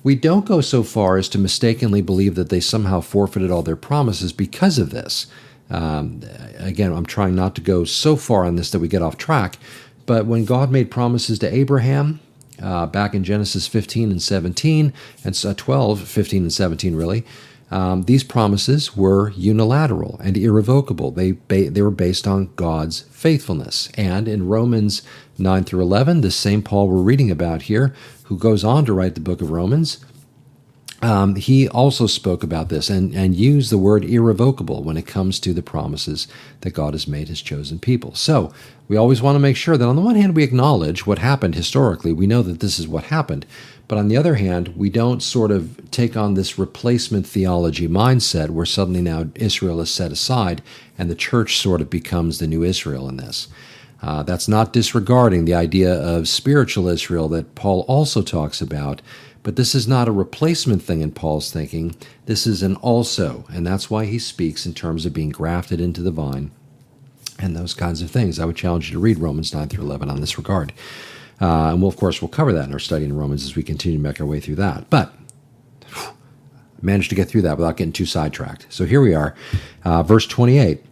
We 0.02 0.16
don't 0.16 0.44
go 0.44 0.60
so 0.60 0.82
far 0.82 1.16
as 1.16 1.28
to 1.30 1.38
mistakenly 1.38 2.02
believe 2.02 2.34
that 2.34 2.50
they 2.50 2.60
somehow 2.60 3.00
forfeited 3.00 3.50
all 3.50 3.62
their 3.62 3.76
promises 3.76 4.32
because 4.32 4.78
of 4.78 4.90
this. 4.90 5.28
Um, 5.70 6.20
again, 6.58 6.92
I'm 6.92 7.06
trying 7.06 7.34
not 7.34 7.54
to 7.54 7.62
go 7.62 7.84
so 7.84 8.16
far 8.16 8.44
on 8.44 8.56
this 8.56 8.70
that 8.70 8.80
we 8.80 8.88
get 8.88 9.00
off 9.00 9.16
track, 9.16 9.58
but 10.06 10.26
when 10.26 10.44
God 10.44 10.70
made 10.70 10.90
promises 10.90 11.38
to 11.40 11.54
Abraham, 11.54 12.20
uh, 12.62 12.86
back 12.86 13.14
in 13.14 13.24
Genesis 13.24 13.66
15 13.66 14.10
and 14.10 14.22
17, 14.22 14.92
and 15.24 15.44
uh, 15.44 15.54
12, 15.54 16.00
15 16.00 16.42
and 16.42 16.52
17, 16.52 16.94
really, 16.94 17.24
um, 17.70 18.02
these 18.02 18.22
promises 18.22 18.96
were 18.96 19.30
unilateral 19.30 20.20
and 20.22 20.36
irrevocable. 20.36 21.10
They, 21.10 21.32
ba- 21.32 21.70
they 21.70 21.82
were 21.82 21.90
based 21.90 22.26
on 22.26 22.50
God's 22.56 23.00
faithfulness. 23.10 23.90
And 23.96 24.28
in 24.28 24.46
Romans 24.46 25.02
9 25.38 25.64
through 25.64 25.82
11, 25.82 26.20
the 26.20 26.30
same 26.30 26.62
Paul 26.62 26.88
we're 26.88 27.02
reading 27.02 27.30
about 27.30 27.62
here, 27.62 27.94
who 28.24 28.38
goes 28.38 28.64
on 28.64 28.84
to 28.84 28.92
write 28.92 29.14
the 29.14 29.20
book 29.20 29.40
of 29.40 29.50
Romans, 29.50 30.04
um, 31.04 31.34
he 31.34 31.68
also 31.68 32.06
spoke 32.06 32.42
about 32.42 32.70
this 32.70 32.88
and, 32.88 33.14
and 33.14 33.36
used 33.36 33.70
the 33.70 33.76
word 33.76 34.06
irrevocable 34.06 34.82
when 34.82 34.96
it 34.96 35.06
comes 35.06 35.38
to 35.40 35.52
the 35.52 35.62
promises 35.62 36.26
that 36.62 36.70
God 36.70 36.94
has 36.94 37.06
made 37.06 37.28
his 37.28 37.42
chosen 37.42 37.78
people. 37.78 38.14
So 38.14 38.54
we 38.88 38.96
always 38.96 39.20
want 39.20 39.34
to 39.34 39.40
make 39.40 39.58
sure 39.58 39.76
that 39.76 39.86
on 39.86 39.96
the 39.96 40.02
one 40.02 40.14
hand, 40.14 40.34
we 40.34 40.42
acknowledge 40.42 41.06
what 41.06 41.18
happened 41.18 41.56
historically. 41.56 42.14
We 42.14 42.26
know 42.26 42.40
that 42.40 42.60
this 42.60 42.78
is 42.78 42.88
what 42.88 43.04
happened. 43.04 43.44
But 43.86 43.98
on 43.98 44.08
the 44.08 44.16
other 44.16 44.36
hand, 44.36 44.68
we 44.78 44.88
don't 44.88 45.22
sort 45.22 45.50
of 45.50 45.90
take 45.90 46.16
on 46.16 46.32
this 46.32 46.58
replacement 46.58 47.26
theology 47.26 47.86
mindset 47.86 48.48
where 48.48 48.64
suddenly 48.64 49.02
now 49.02 49.26
Israel 49.34 49.82
is 49.82 49.90
set 49.90 50.10
aside 50.10 50.62
and 50.96 51.10
the 51.10 51.14
church 51.14 51.58
sort 51.58 51.82
of 51.82 51.90
becomes 51.90 52.38
the 52.38 52.46
new 52.46 52.62
Israel 52.62 53.10
in 53.10 53.18
this. 53.18 53.48
Uh, 54.00 54.22
that's 54.22 54.48
not 54.48 54.72
disregarding 54.72 55.44
the 55.44 55.54
idea 55.54 55.92
of 55.92 56.28
spiritual 56.28 56.88
Israel 56.88 57.28
that 57.28 57.54
Paul 57.54 57.84
also 57.88 58.22
talks 58.22 58.62
about, 58.62 59.02
but 59.44 59.56
this 59.56 59.74
is 59.74 59.86
not 59.86 60.08
a 60.08 60.12
replacement 60.12 60.82
thing 60.82 61.02
in 61.02 61.12
Paul's 61.12 61.52
thinking. 61.52 61.94
This 62.26 62.46
is 62.46 62.62
an 62.62 62.74
also, 62.76 63.44
and 63.52 63.64
that's 63.64 63.90
why 63.90 64.06
he 64.06 64.18
speaks 64.18 64.66
in 64.66 64.74
terms 64.74 65.06
of 65.06 65.12
being 65.12 65.28
grafted 65.28 65.80
into 65.80 66.02
the 66.02 66.10
vine 66.10 66.50
and 67.38 67.54
those 67.54 67.74
kinds 67.74 68.00
of 68.02 68.10
things. 68.10 68.40
I 68.40 68.46
would 68.46 68.56
challenge 68.56 68.88
you 68.88 68.94
to 68.94 68.98
read 68.98 69.18
Romans 69.18 69.54
9 69.54 69.68
through 69.68 69.84
11 69.84 70.08
on 70.08 70.20
this 70.20 70.38
regard. 70.38 70.72
Uh, 71.40 71.70
and 71.72 71.82
we'll, 71.82 71.90
of 71.90 71.96
course, 71.96 72.22
we'll 72.22 72.28
cover 72.30 72.52
that 72.52 72.66
in 72.66 72.72
our 72.72 72.78
study 72.78 73.04
in 73.04 73.14
Romans 73.14 73.44
as 73.44 73.54
we 73.54 73.62
continue 73.62 73.98
to 73.98 74.02
make 74.02 74.20
our 74.20 74.26
way 74.26 74.40
through 74.40 74.54
that. 74.54 74.88
But 74.88 75.12
managed 76.80 77.10
to 77.10 77.16
get 77.16 77.28
through 77.28 77.42
that 77.42 77.58
without 77.58 77.76
getting 77.76 77.92
too 77.92 78.06
sidetracked. 78.06 78.66
So 78.70 78.86
here 78.86 79.00
we 79.00 79.14
are, 79.14 79.34
uh, 79.84 80.02
verse 80.02 80.26
28. 80.26 80.82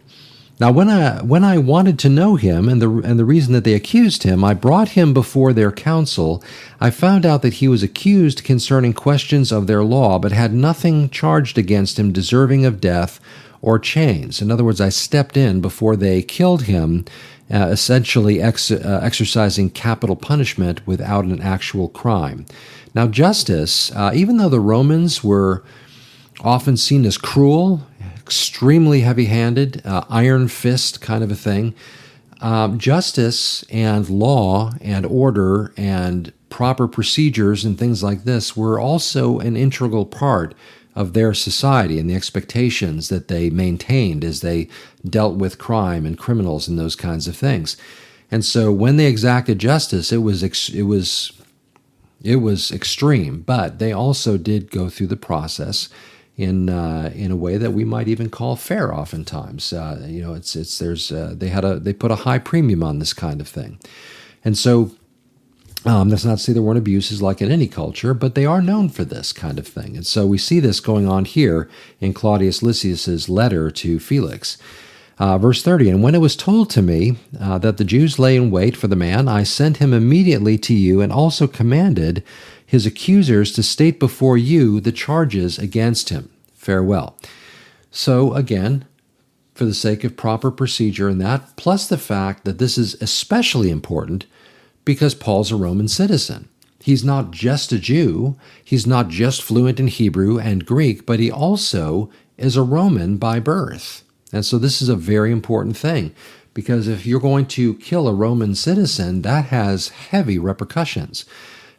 Now, 0.59 0.71
when 0.71 0.87
I 0.87 1.21
when 1.23 1.43
I 1.43 1.57
wanted 1.57 1.97
to 1.99 2.09
know 2.09 2.35
him 2.35 2.69
and 2.69 2.81
the 2.81 2.89
and 2.89 3.17
the 3.17 3.25
reason 3.25 3.53
that 3.53 3.63
they 3.63 3.73
accused 3.73 4.23
him, 4.23 4.43
I 4.43 4.53
brought 4.53 4.89
him 4.89 5.13
before 5.13 5.51
their 5.51 5.71
council. 5.71 6.43
I 6.79 6.91
found 6.91 7.25
out 7.25 7.41
that 7.41 7.55
he 7.55 7.67
was 7.67 7.81
accused 7.81 8.43
concerning 8.43 8.93
questions 8.93 9.51
of 9.51 9.65
their 9.65 9.83
law, 9.83 10.19
but 10.19 10.31
had 10.31 10.53
nothing 10.53 11.09
charged 11.09 11.57
against 11.57 11.97
him 11.97 12.11
deserving 12.11 12.65
of 12.65 12.79
death 12.79 13.19
or 13.63 13.79
chains. 13.79 14.41
In 14.41 14.51
other 14.51 14.63
words, 14.63 14.79
I 14.79 14.89
stepped 14.89 15.37
in 15.37 15.59
before 15.59 15.95
they 15.95 16.21
killed 16.21 16.63
him, 16.63 17.05
uh, 17.51 17.69
essentially 17.71 18.41
ex- 18.41 18.69
uh, 18.69 18.99
exercising 19.01 19.69
capital 19.69 20.15
punishment 20.15 20.85
without 20.85 21.25
an 21.25 21.41
actual 21.41 21.87
crime. 21.87 22.45
Now, 22.93 23.07
justice, 23.07 23.91
uh, 23.95 24.11
even 24.13 24.37
though 24.37 24.49
the 24.49 24.59
Romans 24.59 25.23
were 25.23 25.63
often 26.41 26.77
seen 26.77 27.05
as 27.05 27.17
cruel 27.17 27.87
extremely 28.23 29.01
heavy 29.01 29.25
handed, 29.25 29.85
uh, 29.85 30.03
iron 30.09 30.47
fist 30.47 31.01
kind 31.01 31.23
of 31.23 31.31
a 31.31 31.35
thing. 31.35 31.75
Um, 32.41 32.77
justice 32.77 33.63
and 33.69 34.09
law 34.09 34.73
and 34.81 35.05
order 35.05 35.73
and 35.77 36.33
proper 36.49 36.87
procedures 36.87 37.65
and 37.65 37.77
things 37.77 38.03
like 38.03 38.23
this 38.23 38.55
were 38.55 38.79
also 38.79 39.39
an 39.39 39.55
integral 39.55 40.05
part 40.05 40.53
of 40.95 41.13
their 41.13 41.33
society 41.33 41.99
and 41.99 42.09
the 42.09 42.15
expectations 42.15 43.09
that 43.09 43.27
they 43.27 43.49
maintained 43.49 44.23
as 44.23 44.41
they 44.41 44.67
dealt 45.07 45.35
with 45.35 45.57
crime 45.57 46.05
and 46.05 46.17
criminals 46.17 46.67
and 46.67 46.77
those 46.77 46.95
kinds 46.95 47.27
of 47.27 47.35
things. 47.35 47.75
And 48.29 48.45
so 48.45 48.71
when 48.71 48.97
they 48.97 49.07
exacted 49.07 49.59
justice, 49.59 50.11
it 50.11 50.17
was 50.17 50.43
ex- 50.43 50.69
it 50.69 50.83
was 50.83 51.33
it 52.21 52.37
was 52.37 52.71
extreme, 52.71 53.41
but 53.41 53.79
they 53.79 53.91
also 53.91 54.37
did 54.37 54.71
go 54.71 54.89
through 54.89 55.07
the 55.07 55.17
process 55.17 55.89
in 56.37 56.69
uh, 56.69 57.11
in 57.13 57.31
a 57.31 57.35
way 57.35 57.57
that 57.57 57.71
we 57.71 57.85
might 57.85 58.07
even 58.07 58.29
call 58.29 58.55
fair. 58.55 58.93
Oftentimes, 58.93 59.71
uh, 59.73 60.05
you 60.07 60.21
know, 60.21 60.33
it's 60.33 60.55
it's 60.55 60.77
there's 60.79 61.11
uh, 61.11 61.33
they 61.35 61.49
had 61.49 61.63
a 61.63 61.79
they 61.79 61.93
put 61.93 62.11
a 62.11 62.15
high 62.15 62.39
premium 62.39 62.83
on 62.83 62.99
this 62.99 63.13
kind 63.13 63.41
of 63.41 63.47
thing, 63.47 63.79
and 64.43 64.57
so. 64.57 64.91
Um, 65.85 66.07
that's 66.07 66.23
not 66.23 66.37
to 66.37 66.41
say 66.41 66.53
there 66.53 66.61
weren't 66.61 66.77
abuses 66.77 67.21
like 67.21 67.41
in 67.41 67.51
any 67.51 67.67
culture, 67.67 68.13
but 68.13 68.35
they 68.35 68.45
are 68.45 68.61
known 68.61 68.87
for 68.87 69.03
this 69.03 69.33
kind 69.33 69.59
of 69.59 69.67
thing. 69.67 69.97
And 69.97 70.07
so 70.07 70.25
we 70.25 70.37
see 70.37 70.61
this 70.61 70.79
going 70.79 71.09
on 71.09 71.25
here 71.25 71.69
in 71.99 72.13
Claudius 72.13 72.63
Lysias's 72.63 73.27
letter 73.27 73.69
to 73.69 73.99
Felix. 73.99 74.57
Uh, 75.19 75.37
verse 75.37 75.61
30 75.61 75.89
And 75.89 76.01
when 76.01 76.15
it 76.15 76.21
was 76.21 76.37
told 76.37 76.69
to 76.69 76.81
me 76.81 77.17
uh, 77.37 77.57
that 77.57 77.75
the 77.75 77.83
Jews 77.83 78.17
lay 78.17 78.37
in 78.37 78.49
wait 78.49 78.77
for 78.77 78.87
the 78.87 78.95
man, 78.95 79.27
I 79.27 79.43
sent 79.43 79.77
him 79.77 79.93
immediately 79.93 80.57
to 80.59 80.73
you 80.73 81.01
and 81.01 81.11
also 81.11 81.47
commanded 81.47 82.23
his 82.73 82.87
accusers 82.87 83.51
to 83.51 83.61
state 83.61 83.99
before 83.99 84.35
you 84.35 84.81
the 84.81 84.91
charges 84.91 85.59
against 85.59 86.09
him. 86.09 86.27
Farewell. 86.55 87.15
So, 87.91 88.33
again, 88.33 88.85
for 89.53 89.65
the 89.65 89.75
sake 89.75 90.03
of 90.03 90.17
proper 90.17 90.49
procedure 90.49 91.07
and 91.07 91.21
that, 91.21 91.55
plus 91.55 91.85
the 91.87 91.99
fact 91.99 92.45
that 92.45 92.57
this 92.57 92.79
is 92.79 92.99
especially 92.99 93.69
important 93.69 94.25
because 94.85 95.13
Paul's 95.13 95.51
a 95.51 95.55
Roman 95.55 95.87
citizen. 95.87 96.49
He's 96.79 97.03
not 97.03 97.29
just 97.29 97.71
a 97.71 97.77
Jew, 97.77 98.37
he's 98.65 98.87
not 98.87 99.07
just 99.07 99.43
fluent 99.43 99.79
in 99.79 99.85
Hebrew 99.85 100.39
and 100.39 100.65
Greek, 100.65 101.05
but 101.05 101.19
he 101.19 101.29
also 101.29 102.09
is 102.39 102.57
a 102.57 102.63
Roman 102.63 103.17
by 103.17 103.39
birth. 103.39 104.03
And 104.31 104.43
so 104.43 104.57
this 104.57 104.81
is 104.81 104.89
a 104.89 104.95
very 104.95 105.31
important 105.31 105.77
thing 105.77 106.15
because 106.55 106.87
if 106.87 107.05
you're 107.05 107.19
going 107.19 107.45
to 107.49 107.75
kill 107.75 108.07
a 108.07 108.15
Roman 108.15 108.55
citizen, 108.55 109.21
that 109.21 109.45
has 109.45 109.89
heavy 109.89 110.39
repercussions. 110.39 111.25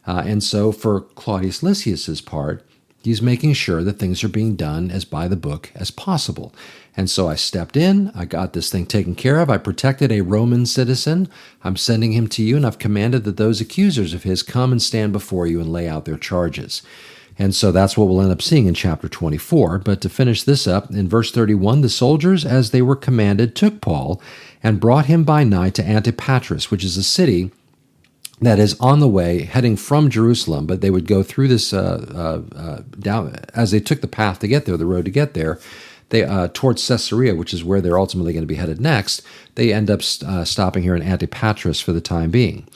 Uh, 0.07 0.23
and 0.27 0.43
so, 0.43 0.73
for 0.73 1.01
Claudius 1.01 1.62
Lysias's 1.62 2.21
part, 2.21 2.64
he's 3.03 3.23
making 3.23 3.53
sure 3.53 3.83
that 3.83 3.99
things 3.99 4.23
are 4.25 4.29
being 4.29 4.57
done 4.57 4.90
as 4.90 5.05
by 5.05 5.29
the 5.29 5.37
book 5.37 5.71
as 5.75 5.90
possible. 5.90 6.55
And 6.97 7.11
so 7.11 7.29
I 7.29 7.35
stepped 7.35 7.77
in, 7.77 8.12
I 8.14 8.25
got 8.25 8.53
this 8.53 8.71
thing 8.71 8.87
taken 8.87 9.14
care 9.14 9.40
of, 9.40 9.51
I 9.51 9.59
protected 9.59 10.12
a 10.12 10.21
Roman 10.21 10.64
citizen, 10.64 11.29
I'm 11.64 11.77
sending 11.77 12.12
him 12.12 12.29
to 12.29 12.43
you, 12.43 12.57
and 12.57 12.64
I've 12.64 12.79
commanded 12.79 13.25
that 13.25 13.37
those 13.37 13.61
accusers 13.61 14.14
of 14.14 14.23
his 14.23 14.43
come 14.45 14.71
and 14.71 14.81
stand 14.81 15.12
before 15.12 15.47
you 15.47 15.61
and 15.61 15.73
lay 15.73 15.88
out 15.88 16.05
their 16.05 16.17
charges. 16.17 16.83
And 17.37 17.53
so 17.53 17.73
that's 17.73 17.97
what 17.97 18.07
we'll 18.07 18.23
end 18.23 18.31
up 18.31 18.40
seeing 18.40 18.67
in 18.67 18.75
chapter 18.75 19.09
24. 19.09 19.81
But 19.81 20.01
to 20.03 20.09
finish 20.09 20.45
this 20.45 20.69
up, 20.69 20.90
in 20.90 21.09
verse 21.09 21.33
31, 21.33 21.81
the 21.81 21.88
soldiers, 21.88 22.45
as 22.45 22.71
they 22.71 22.81
were 22.81 22.95
commanded, 22.95 23.57
took 23.57 23.81
Paul 23.81 24.23
and 24.62 24.81
brought 24.81 25.07
him 25.07 25.25
by 25.25 25.43
night 25.43 25.75
to 25.75 25.83
Antipatris, 25.83 26.71
which 26.71 26.85
is 26.85 26.97
a 26.97 27.03
city 27.03 27.51
that 28.40 28.59
is 28.59 28.79
on 28.81 29.01
the 29.01 29.09
way 29.09 29.42
heading 29.42 29.77
from 29.77 30.11
Jerusalem, 30.11 30.66
but 30.66 30.81
they 30.81 30.90
would 30.90 31.07
go 31.07 31.23
through 31.23 31.49
this 31.49 31.73
uh, 31.73 32.05
uh, 32.14 32.59
uh, 32.59 32.83
down 32.99 33.37
as 33.55 33.70
they 33.70 33.81
took 33.81 34.01
the 34.01 34.09
path 34.09 34.40
to 34.40 34.49
get 34.49 34.66
there, 34.66 34.77
the 34.77 34.87
road 34.87 35.05
to 35.05 35.11
get 35.11 35.35
there. 35.35 35.59
They 36.11 36.25
uh, 36.25 36.49
towards 36.53 36.87
Caesarea, 36.87 37.35
which 37.35 37.55
is 37.55 37.64
where 37.64 37.81
they're 37.81 37.99
ultimately 37.99 38.33
going 38.33 38.42
to 38.42 38.47
be 38.47 38.57
headed 38.57 38.81
next. 38.81 39.23
They 39.55 39.73
end 39.73 39.90
up 39.90 40.01
uh, 40.27 40.44
stopping 40.44 40.83
here 40.83 40.94
in 40.94 41.03
Antipatris 41.03 41.83
for 41.83 41.92
the 41.92 42.01
time 42.01 42.31
being. 42.31 42.66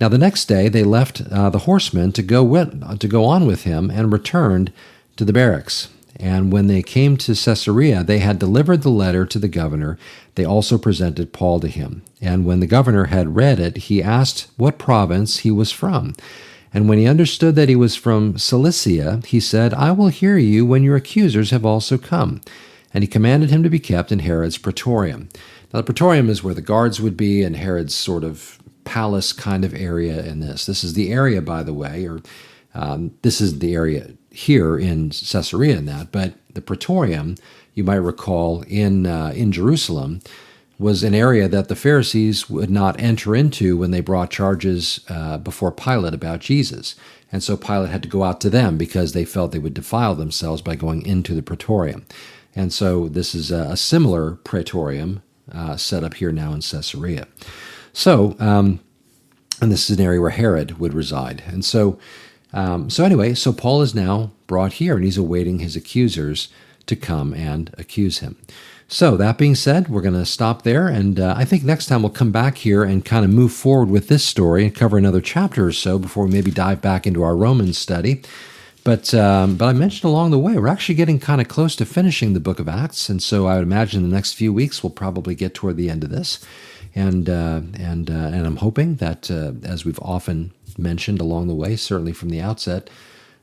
Now, 0.00 0.08
the 0.08 0.18
next 0.18 0.44
day, 0.46 0.68
they 0.68 0.84
left 0.84 1.22
uh, 1.30 1.48
the 1.48 1.60
horsemen 1.60 2.12
to 2.12 2.22
go 2.22 2.44
with, 2.44 2.98
to 2.98 3.08
go 3.08 3.24
on 3.24 3.46
with 3.46 3.62
him 3.62 3.90
and 3.90 4.12
returned 4.12 4.72
to 5.16 5.24
the 5.24 5.32
barracks. 5.32 5.88
And 6.18 6.52
when 6.52 6.66
they 6.66 6.82
came 6.82 7.16
to 7.18 7.34
Caesarea, 7.34 8.02
they 8.02 8.18
had 8.20 8.38
delivered 8.38 8.82
the 8.82 8.90
letter 8.90 9.26
to 9.26 9.38
the 9.38 9.48
governor. 9.48 9.98
They 10.34 10.44
also 10.44 10.78
presented 10.78 11.32
Paul 11.32 11.60
to 11.60 11.68
him. 11.68 12.02
And 12.20 12.44
when 12.44 12.60
the 12.60 12.66
governor 12.66 13.06
had 13.06 13.36
read 13.36 13.60
it, 13.60 13.76
he 13.76 14.02
asked 14.02 14.48
what 14.56 14.78
province 14.78 15.38
he 15.38 15.50
was 15.50 15.72
from. 15.72 16.14
And 16.72 16.88
when 16.88 16.98
he 16.98 17.06
understood 17.06 17.54
that 17.54 17.68
he 17.68 17.76
was 17.76 17.96
from 17.96 18.38
Cilicia, 18.38 19.22
he 19.26 19.40
said, 19.40 19.72
I 19.74 19.92
will 19.92 20.08
hear 20.08 20.36
you 20.36 20.66
when 20.66 20.82
your 20.82 20.96
accusers 20.96 21.50
have 21.50 21.64
also 21.64 21.96
come. 21.96 22.40
And 22.92 23.02
he 23.02 23.08
commanded 23.08 23.50
him 23.50 23.62
to 23.62 23.70
be 23.70 23.78
kept 23.78 24.10
in 24.10 24.20
Herod's 24.20 24.58
praetorium. 24.58 25.28
Now, 25.72 25.80
the 25.80 25.84
praetorium 25.84 26.30
is 26.30 26.42
where 26.42 26.54
the 26.54 26.62
guards 26.62 27.00
would 27.00 27.16
be, 27.16 27.42
and 27.42 27.56
Herod's 27.56 27.94
sort 27.94 28.24
of 28.24 28.58
palace 28.84 29.32
kind 29.32 29.64
of 29.64 29.74
area 29.74 30.24
in 30.24 30.40
this. 30.40 30.66
This 30.66 30.84
is 30.84 30.94
the 30.94 31.12
area, 31.12 31.42
by 31.42 31.62
the 31.62 31.74
way, 31.74 32.06
or 32.06 32.20
um, 32.74 33.12
this 33.22 33.40
is 33.40 33.58
the 33.58 33.74
area 33.74 34.12
here 34.36 34.78
in 34.78 35.10
Caesarea 35.10 35.78
in 35.78 35.86
that, 35.86 36.12
but 36.12 36.34
the 36.52 36.60
praetorium, 36.60 37.36
you 37.74 37.82
might 37.82 37.96
recall, 37.96 38.62
in 38.68 39.06
uh, 39.06 39.32
in 39.34 39.50
Jerusalem, 39.50 40.20
was 40.78 41.02
an 41.02 41.14
area 41.14 41.48
that 41.48 41.68
the 41.68 41.76
Pharisees 41.76 42.50
would 42.50 42.70
not 42.70 43.00
enter 43.00 43.34
into 43.34 43.78
when 43.78 43.92
they 43.92 44.00
brought 44.00 44.30
charges 44.30 45.00
uh, 45.08 45.38
before 45.38 45.72
Pilate 45.72 46.12
about 46.12 46.40
Jesus. 46.40 46.94
And 47.32 47.42
so 47.42 47.56
Pilate 47.56 47.90
had 47.90 48.02
to 48.02 48.08
go 48.08 48.24
out 48.24 48.40
to 48.42 48.50
them 48.50 48.76
because 48.76 49.12
they 49.12 49.24
felt 49.24 49.52
they 49.52 49.58
would 49.58 49.74
defile 49.74 50.14
themselves 50.14 50.60
by 50.60 50.76
going 50.76 51.04
into 51.06 51.34
the 51.34 51.42
praetorium. 51.42 52.04
And 52.54 52.72
so 52.72 53.08
this 53.08 53.34
is 53.34 53.50
a, 53.50 53.70
a 53.70 53.76
similar 53.76 54.32
praetorium 54.32 55.22
uh, 55.50 55.76
set 55.76 56.04
up 56.04 56.14
here 56.14 56.32
now 56.32 56.52
in 56.52 56.60
Caesarea. 56.60 57.26
So, 57.92 58.36
um, 58.38 58.80
and 59.62 59.72
this 59.72 59.88
is 59.88 59.98
an 59.98 60.04
area 60.04 60.20
where 60.20 60.30
Herod 60.30 60.78
would 60.78 60.92
reside. 60.92 61.42
And 61.46 61.64
so, 61.64 61.98
um, 62.56 62.90
so 62.90 63.04
anyway, 63.04 63.34
so 63.34 63.52
Paul 63.52 63.82
is 63.82 63.94
now 63.94 64.32
brought 64.46 64.74
here 64.74 64.96
and 64.96 65.04
he's 65.04 65.18
awaiting 65.18 65.58
his 65.58 65.76
accusers 65.76 66.48
to 66.86 66.96
come 66.96 67.34
and 67.34 67.72
accuse 67.76 68.18
him. 68.20 68.36
So, 68.88 69.16
that 69.16 69.36
being 69.36 69.56
said, 69.56 69.88
we're 69.88 70.00
going 70.00 70.14
to 70.14 70.24
stop 70.24 70.62
there. 70.62 70.86
And 70.86 71.18
uh, 71.18 71.34
I 71.36 71.44
think 71.44 71.64
next 71.64 71.86
time 71.86 72.02
we'll 72.02 72.12
come 72.12 72.30
back 72.30 72.58
here 72.58 72.84
and 72.84 73.04
kind 73.04 73.24
of 73.24 73.32
move 73.32 73.52
forward 73.52 73.90
with 73.90 74.06
this 74.06 74.24
story 74.24 74.64
and 74.64 74.74
cover 74.74 74.96
another 74.96 75.20
chapter 75.20 75.66
or 75.66 75.72
so 75.72 75.98
before 75.98 76.24
we 76.26 76.30
maybe 76.30 76.52
dive 76.52 76.80
back 76.80 77.04
into 77.04 77.24
our 77.24 77.36
Romans 77.36 77.76
study. 77.78 78.22
But, 78.84 79.12
um, 79.12 79.56
but 79.56 79.66
I 79.66 79.72
mentioned 79.72 80.04
along 80.04 80.30
the 80.30 80.38
way, 80.38 80.56
we're 80.56 80.68
actually 80.68 80.94
getting 80.94 81.18
kind 81.18 81.40
of 81.40 81.48
close 81.48 81.74
to 81.76 81.84
finishing 81.84 82.32
the 82.32 82.40
book 82.40 82.60
of 82.60 82.68
Acts. 82.68 83.08
And 83.08 83.20
so 83.20 83.48
I 83.48 83.56
would 83.56 83.64
imagine 83.64 84.02
the 84.02 84.14
next 84.14 84.34
few 84.34 84.52
weeks 84.52 84.84
we'll 84.84 84.90
probably 84.90 85.34
get 85.34 85.54
toward 85.54 85.76
the 85.76 85.90
end 85.90 86.04
of 86.04 86.10
this. 86.10 86.38
And, 86.94 87.28
uh, 87.28 87.62
and, 87.76 88.08
uh, 88.08 88.14
and 88.14 88.46
I'm 88.46 88.58
hoping 88.58 88.94
that, 88.96 89.28
uh, 89.28 89.52
as 89.64 89.84
we've 89.84 89.98
often 89.98 90.52
mentioned 90.78 91.20
along 91.20 91.48
the 91.48 91.54
way, 91.54 91.76
certainly 91.76 92.12
from 92.12 92.30
the 92.30 92.40
outset, 92.40 92.90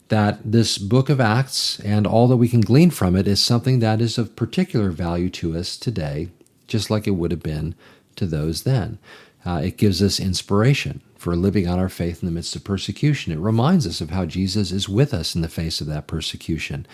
that 0.08 0.38
this 0.44 0.78
book 0.78 1.08
of 1.08 1.20
Acts 1.20 1.80
and 1.80 2.06
all 2.06 2.28
that 2.28 2.36
we 2.36 2.48
can 2.48 2.60
glean 2.60 2.90
from 2.90 3.16
it 3.16 3.26
is 3.26 3.42
something 3.42 3.78
that 3.78 4.00
is 4.00 4.18
of 4.18 4.36
particular 4.36 4.90
value 4.90 5.30
to 5.30 5.56
us 5.56 5.76
today, 5.76 6.28
just 6.66 6.90
like 6.90 7.06
it 7.06 7.12
would 7.12 7.30
have 7.30 7.42
been 7.42 7.74
to 8.16 8.26
those 8.26 8.62
then. 8.62 8.98
Uh, 9.46 9.60
it 9.64 9.76
gives 9.76 10.02
us 10.02 10.20
inspiration 10.20 11.00
for 11.16 11.36
living 11.36 11.66
out 11.66 11.78
our 11.78 11.88
faith 11.88 12.22
in 12.22 12.26
the 12.26 12.32
midst 12.32 12.54
of 12.54 12.64
persecution. 12.64 13.32
It 13.32 13.38
reminds 13.38 13.86
us 13.86 14.00
of 14.00 14.10
how 14.10 14.26
Jesus 14.26 14.70
is 14.70 14.88
with 14.88 15.14
us 15.14 15.34
in 15.34 15.40
the 15.40 15.48
face 15.48 15.80
of 15.80 15.86
that 15.86 16.06
persecution. 16.06 16.86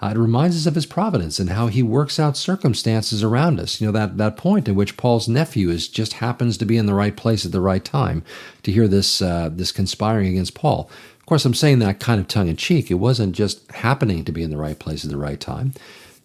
Uh, 0.00 0.12
it 0.14 0.18
reminds 0.18 0.56
us 0.56 0.66
of 0.66 0.76
his 0.76 0.86
providence 0.86 1.40
and 1.40 1.50
how 1.50 1.66
he 1.66 1.82
works 1.82 2.20
out 2.20 2.36
circumstances 2.36 3.22
around 3.24 3.58
us. 3.58 3.80
You 3.80 3.88
know, 3.88 3.92
that, 3.92 4.16
that 4.18 4.36
point 4.36 4.68
at 4.68 4.76
which 4.76 4.96
Paul's 4.96 5.28
nephew 5.28 5.70
is 5.70 5.88
just 5.88 6.14
happens 6.14 6.56
to 6.58 6.64
be 6.64 6.76
in 6.76 6.86
the 6.86 6.94
right 6.94 7.16
place 7.16 7.44
at 7.44 7.50
the 7.50 7.60
right 7.60 7.84
time 7.84 8.22
to 8.62 8.70
hear 8.70 8.86
this, 8.86 9.20
uh, 9.20 9.50
this 9.52 9.72
conspiring 9.72 10.28
against 10.28 10.54
Paul 10.54 10.88
Of 11.18 11.26
course, 11.26 11.44
I'm 11.44 11.54
saying 11.54 11.80
that 11.80 11.98
kind 11.98 12.20
of 12.20 12.28
tongue 12.28 12.48
in 12.48 12.56
cheek. 12.56 12.90
It 12.90 12.94
wasn't 12.94 13.34
just 13.34 13.68
happening 13.72 14.24
to 14.24 14.32
be 14.32 14.42
in 14.42 14.50
the 14.50 14.56
right 14.56 14.78
place 14.78 15.04
at 15.04 15.10
the 15.10 15.16
right 15.18 15.40
time. 15.40 15.74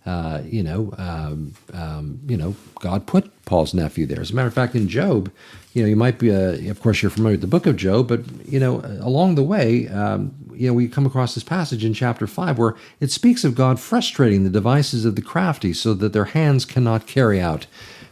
Uh, 0.06 0.42
you 0.46 0.62
know, 0.62 0.94
um, 0.98 1.54
um, 1.74 2.20
you 2.28 2.38
know, 2.38 2.56
God 2.80 3.08
put 3.08 3.32
Paul's 3.46 3.74
nephew 3.74 4.06
there. 4.06 4.20
As 4.20 4.32
a 4.32 4.36
matter 4.36 4.50
of 4.50 4.54
fact, 4.54 4.76
in 4.76 4.88
Job, 4.88 5.32
you 5.74 5.82
know, 5.82 5.90
you 5.90 5.96
might 5.96 6.20
be, 6.20 6.30
of 6.30 6.82
course, 6.82 7.02
you're 7.02 7.10
familiar 7.10 7.34
with 7.34 7.42
the 7.42 7.48
book 7.48 7.66
of 7.66 7.76
Job, 7.76 8.08
but 8.08 8.22
you 8.46 8.60
know, 8.60 8.82
along 9.02 9.36
the 9.36 9.44
way, 9.44 9.88
um, 9.90 10.34
you 10.54 10.68
know, 10.68 10.74
we 10.74 10.88
come 10.88 11.06
across 11.06 11.34
this 11.34 11.44
passage 11.44 11.84
in 11.84 11.94
chapter 11.94 12.28
five 12.28 12.60
where 12.60 12.76
it 13.00 13.12
speaks 13.12 13.44
of 13.44 13.56
God 13.56 13.80
frustrating 13.80 14.44
the 14.44 14.50
devices 14.52 15.04
of 15.04 15.16
the 15.16 15.22
crafty 15.22 15.74
so 15.74 15.96
that 15.96 16.14
their 16.14 16.26
hands 16.26 16.64
cannot 16.64 17.08
carry 17.08 17.42
out 17.42 17.66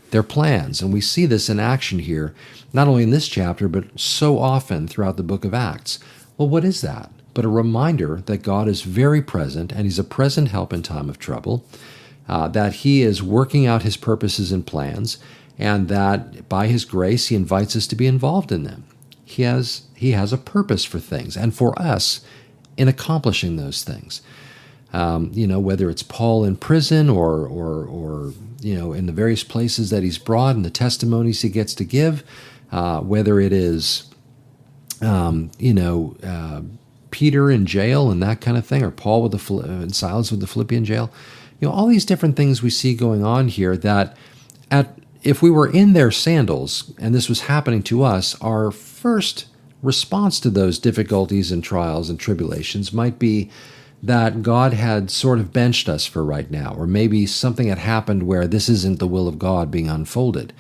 their 0.10 0.24
plans, 0.24 0.82
and 0.82 0.92
we 0.92 1.02
see 1.02 1.26
this 1.26 1.50
in 1.50 1.60
action 1.60 2.00
here, 2.00 2.34
not 2.74 2.88
only 2.88 3.04
in 3.04 3.12
this 3.12 3.28
chapter, 3.28 3.68
but 3.68 4.00
so 4.00 4.40
often 4.40 4.88
throughout 4.88 5.18
the 5.18 5.24
book 5.24 5.46
of 5.46 5.54
Acts. 5.54 6.00
Well, 6.38 6.50
what 6.50 6.66
is 6.66 6.82
that? 6.82 7.12
But 7.34 7.46
a 7.46 7.50
reminder 7.50 8.22
that 8.26 8.40
God 8.40 8.68
is 8.68 8.82
very 8.82 9.22
present 9.22 9.72
and 9.72 9.84
He's 9.84 10.00
a 10.00 10.04
present 10.04 10.50
help 10.50 10.74
in 10.74 10.84
time 10.84 11.10
of 11.10 11.18
trouble, 11.18 11.66
uh, 12.28 12.50
that 12.50 12.74
He 12.74 13.04
is 13.04 13.24
working 13.24 13.66
out 13.66 13.84
His 13.84 13.96
purposes 13.96 14.52
and 14.52 14.68
plans, 14.68 15.18
and 15.62 15.88
that 15.88 16.50
by 16.50 16.68
His 16.68 16.84
grace 16.84 17.28
He 17.28 17.36
invites 17.36 17.76
us 17.76 17.88
to 17.88 17.96
be 17.96 18.08
involved 18.08 18.52
in 18.52 18.64
them. 18.64 18.84
He 19.24 19.44
has, 19.44 19.84
he 19.96 20.12
has 20.12 20.34
a 20.34 20.38
purpose 20.38 20.84
for 20.84 21.00
things 21.00 21.38
and 21.38 21.56
for 21.56 21.80
us 21.82 22.22
in 22.76 22.88
accomplishing 22.88 23.56
those 23.56 23.84
things. 23.84 24.22
Um, 24.92 25.32
you 25.34 25.48
know, 25.48 25.60
whether 25.60 25.90
it's 25.90 26.04
Paul 26.04 26.44
in 26.44 26.58
prison 26.58 27.10
or, 27.10 27.46
or, 27.48 27.86
or, 27.86 28.34
you 28.60 28.78
know, 28.78 28.92
in 28.92 29.06
the 29.06 29.14
various 29.14 29.46
places 29.46 29.90
that 29.90 30.04
he's 30.04 30.18
brought 30.18 30.58
and 30.58 30.66
the 30.66 30.70
testimonies 30.70 31.42
he 31.44 31.50
gets 31.50 31.74
to 31.76 31.86
give, 31.86 32.26
uh, 32.74 33.00
whether 33.00 33.40
it 33.40 33.54
is 33.54 34.12
um, 35.02 35.52
you 35.58 35.74
know, 35.74 36.16
uh, 36.24 36.62
Peter 37.10 37.52
in 37.52 37.66
jail 37.66 38.10
and 38.10 38.22
that 38.24 38.40
kind 38.40 38.58
of 38.58 38.66
thing, 38.66 38.84
or 38.84 38.92
Paul 38.92 39.24
with 39.24 39.32
the 39.32 39.54
uh, 39.54 39.66
and 39.66 39.96
Silas 39.96 40.32
with 40.32 40.40
the 40.40 40.48
Philippian 40.48 40.86
jail. 40.86 41.12
You 41.60 41.68
know, 41.68 41.74
all 41.74 41.88
these 41.88 42.06
different 42.06 42.36
things 42.36 42.64
we 42.64 42.70
see 42.70 42.96
going 42.96 43.24
on 43.24 43.48
here 43.48 43.76
that 43.78 44.16
at 44.70 44.98
if 45.24 45.42
we 45.42 45.52
were 45.52 45.72
in 45.72 45.94
their 45.94 46.12
sandals 46.12 46.94
and 47.00 47.14
this 47.14 47.30
was 47.30 47.42
happening 47.42 47.84
to 47.84 48.04
us, 48.04 48.40
our 48.42 48.72
first 48.72 49.46
response 49.82 50.40
to 50.40 50.50
those 50.50 50.80
difficulties 50.80 51.52
and 51.52 51.64
trials 51.64 52.10
and 52.10 52.20
tribulations 52.20 52.94
might 52.94 53.18
be 53.20 53.50
that 54.04 54.42
God 54.42 54.74
had 54.74 55.12
sort 55.12 55.40
of 55.40 55.54
benched 55.54 55.88
us 55.88 56.06
for 56.06 56.24
right 56.24 56.50
now, 56.50 56.74
or 56.76 56.88
maybe 56.88 57.26
something 57.26 57.68
had 57.68 57.78
happened 57.78 58.24
where 58.24 58.48
this 58.48 58.68
isn't 58.68 59.00
the 59.00 59.08
will 59.08 59.28
of 59.28 59.38
God 59.38 59.70
being 59.70 59.90
unfolded 59.90 60.54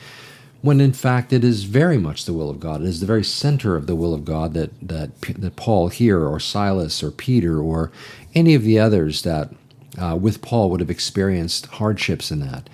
when 0.61 0.79
in 0.79 0.93
fact 0.93 1.33
it 1.33 1.43
is 1.43 1.63
very 1.63 1.97
much 1.97 2.25
the 2.25 2.33
will 2.33 2.49
of 2.49 2.59
God. 2.59 2.81
It 2.81 2.87
is 2.87 2.99
the 2.99 3.05
very 3.05 3.23
center 3.23 3.75
of 3.75 3.87
the 3.87 3.95
will 3.95 4.13
of 4.13 4.25
God 4.25 4.53
that 4.53 4.71
that 4.87 5.19
that 5.21 5.55
Paul 5.55 5.89
here, 5.89 6.25
or 6.25 6.39
Silas, 6.39 7.03
or 7.03 7.11
Peter, 7.11 7.59
or 7.59 7.91
any 8.35 8.53
of 8.53 8.63
the 8.63 8.79
others 8.79 9.23
that 9.23 9.51
uh, 9.97 10.15
with 10.19 10.41
Paul 10.41 10.69
would 10.69 10.79
have 10.79 10.89
experienced 10.89 11.65
hardships 11.65 12.31
in 12.31 12.39
that. 12.41 12.69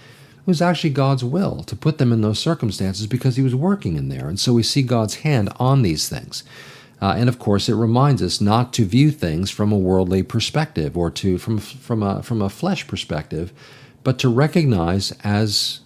It 0.47 0.51
was 0.51 0.61
actually 0.61 0.91
God's 0.91 1.25
will 1.25 1.61
to 1.63 1.75
put 1.75 1.97
them 1.97 2.13
in 2.13 2.21
those 2.21 2.39
circumstances 2.39 3.05
because 3.05 3.35
He 3.35 3.41
was 3.41 3.53
working 3.53 3.97
in 3.97 4.07
there, 4.07 4.29
and 4.29 4.39
so 4.39 4.53
we 4.53 4.63
see 4.63 4.81
God's 4.81 5.15
hand 5.15 5.49
on 5.59 5.81
these 5.81 6.07
things. 6.07 6.45
Uh, 7.01 7.15
and 7.17 7.27
of 7.27 7.37
course, 7.37 7.67
it 7.67 7.75
reminds 7.75 8.23
us 8.23 8.39
not 8.39 8.71
to 8.73 8.85
view 8.85 9.11
things 9.11 9.51
from 9.51 9.73
a 9.73 9.77
worldly 9.77 10.23
perspective 10.23 10.95
or 10.95 11.11
to 11.11 11.37
from 11.37 11.57
from 11.57 12.01
a 12.01 12.23
from 12.23 12.41
a 12.41 12.49
flesh 12.49 12.87
perspective, 12.87 13.51
but 14.05 14.17
to 14.19 14.29
recognize 14.29 15.11
as 15.21 15.81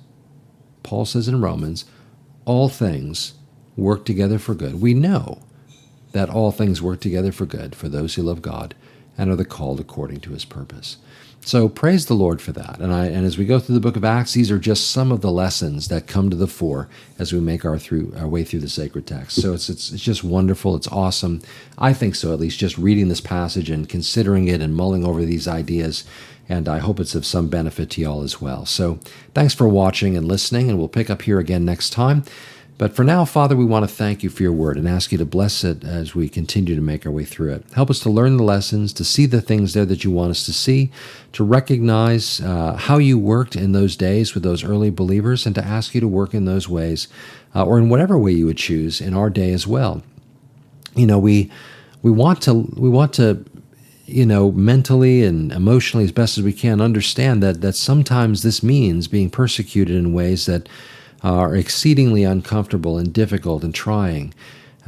Paul 0.84 1.06
says 1.06 1.28
in 1.28 1.42
Romans, 1.42 1.86
all 2.46 2.70
things 2.70 3.34
work 3.76 4.06
together 4.06 4.38
for 4.38 4.54
good. 4.54 4.80
We 4.80 4.94
know 4.94 5.42
that 6.12 6.30
all 6.30 6.52
things 6.52 6.84
work 6.84 7.02
together 7.02 7.32
for 7.32 7.48
good 7.48 7.74
for 7.74 7.90
those 7.90 8.14
who 8.14 8.22
love 8.22 8.44
God 8.44 8.76
and 9.18 9.32
are 9.32 9.36
the 9.36 9.44
called 9.44 9.80
according 9.80 10.20
to 10.20 10.34
his 10.34 10.46
purpose. 10.46 10.98
So 11.44 11.68
praise 11.68 12.06
the 12.06 12.14
Lord 12.14 12.40
for 12.40 12.52
that. 12.52 12.80
And 12.80 12.94
I 12.94 13.08
and 13.08 13.26
as 13.26 13.38
we 13.38 13.46
go 13.46 13.60
through 13.60 13.76
the 13.76 13.82
book 13.82 13.96
of 13.96 14.06
Acts, 14.06 14.34
these 14.34 14.52
are 14.52 14.60
just 14.60 14.92
some 14.92 15.12
of 15.12 15.22
the 15.22 15.32
lessons 15.32 15.88
that 15.88 16.08
come 16.08 16.30
to 16.30 16.36
the 16.36 16.48
fore 16.48 16.88
as 17.18 17.34
we 17.34 17.40
make 17.40 17.66
our 17.66 17.80
through 17.80 18.14
our 18.18 18.28
way 18.28 18.44
through 18.44 18.60
the 18.60 18.70
sacred 18.70 19.08
text. 19.08 19.42
So 19.42 19.54
it's 19.54 19.70
it's 19.70 19.92
it's 19.92 20.04
just 20.04 20.24
wonderful. 20.24 20.76
It's 20.76 20.88
awesome. 20.88 21.42
I 21.78 21.94
think 21.94 22.16
so 22.16 22.32
at 22.32 22.40
least 22.40 22.60
just 22.60 22.78
reading 22.78 23.08
this 23.08 23.22
passage 23.22 23.70
and 23.70 23.90
considering 23.90 24.48
it 24.48 24.62
and 24.62 24.76
mulling 24.76 25.04
over 25.04 25.26
these 25.26 25.48
ideas 25.48 26.06
and 26.52 26.68
I 26.68 26.80
hope 26.80 27.00
it's 27.00 27.16
of 27.16 27.26
some 27.26 27.48
benefit 27.48 27.90
to 27.92 28.02
y'all 28.02 28.24
as 28.24 28.42
well. 28.42 28.66
So 28.66 29.00
thanks 29.34 29.54
for 29.54 29.70
watching 29.70 30.18
and 30.18 30.28
listening, 30.28 30.70
and 30.70 30.78
we'll 30.78 30.90
pick 30.90 31.10
up 31.10 31.22
here 31.22 31.40
again 31.40 31.64
next 31.64 31.92
time. 31.92 32.24
But 32.82 32.96
for 32.96 33.04
now, 33.04 33.26
Father, 33.26 33.56
we 33.56 33.64
want 33.64 33.88
to 33.88 33.96
thank 33.96 34.24
you 34.24 34.32
for 34.32 34.42
your 34.42 34.54
word 34.54 34.76
and 34.76 34.90
ask 34.90 35.12
you 35.12 35.18
to 35.20 35.24
bless 35.24 35.64
it 35.64 35.84
as 35.84 36.16
we 36.16 36.28
continue 36.28 36.74
to 36.74 36.82
make 36.82 37.06
our 37.06 37.12
way 37.12 37.26
through 37.26 37.54
it. 37.54 37.64
Help 37.76 37.92
us 37.92 38.00
to 38.00 38.10
learn 38.10 38.38
the 38.38 38.44
lessons, 38.44 38.92
to 38.94 39.04
see 39.04 39.28
the 39.28 39.40
things 39.40 39.76
there 39.76 39.86
that 39.86 40.04
you 40.04 40.10
want 40.10 40.32
us 40.32 40.48
to 40.48 40.52
see, 40.52 40.90
to 41.34 41.44
recognize 41.44 42.42
uh, 42.42 42.74
how 42.74 42.98
you 42.98 43.20
worked 43.20 43.56
in 43.56 43.74
those 43.74 43.96
days 43.96 44.34
with 44.34 44.42
those 44.42 44.64
early 44.64 44.90
believers, 44.90 45.46
and 45.46 45.54
to 45.54 45.64
ask 45.64 45.94
you 45.94 46.02
to 46.02 46.08
work 46.08 46.34
in 46.34 46.46
those 46.46 46.68
ways, 46.68 47.08
uh, 47.54 47.64
or 47.64 47.78
in 47.78 47.88
whatever 47.88 48.18
way 48.18 48.32
you 48.32 48.48
would 48.48 48.58
choose 48.58 49.00
in 49.00 49.14
our 49.14 49.30
day 49.30 49.54
as 49.54 49.68
well. 49.68 50.02
You 50.96 51.06
know, 51.06 51.20
we 51.20 51.52
we 52.02 52.10
want 52.10 52.42
to 52.42 52.68
we 52.76 52.90
want 52.90 53.14
to 53.14 53.46
you 54.08 54.26
know, 54.26 54.52
mentally 54.52 55.24
and 55.24 55.52
emotionally 55.52 56.04
as 56.04 56.12
best 56.12 56.40
as 56.40 56.44
we 56.44 56.52
can, 56.52 56.82
understand 56.82 57.44
that 57.44 57.62
that 57.62 57.76
sometimes 57.76 58.42
this 58.42 58.64
means 58.64 59.08
being 59.08 59.30
persecuted 59.30 59.96
in 59.96 60.14
ways 60.14 60.48
that 60.48 60.68
are 61.24 61.56
exceedingly 61.56 62.24
uncomfortable 62.24 62.98
and 62.98 63.14
difficult 63.14 63.64
and 63.64 63.74
trying. 63.76 64.34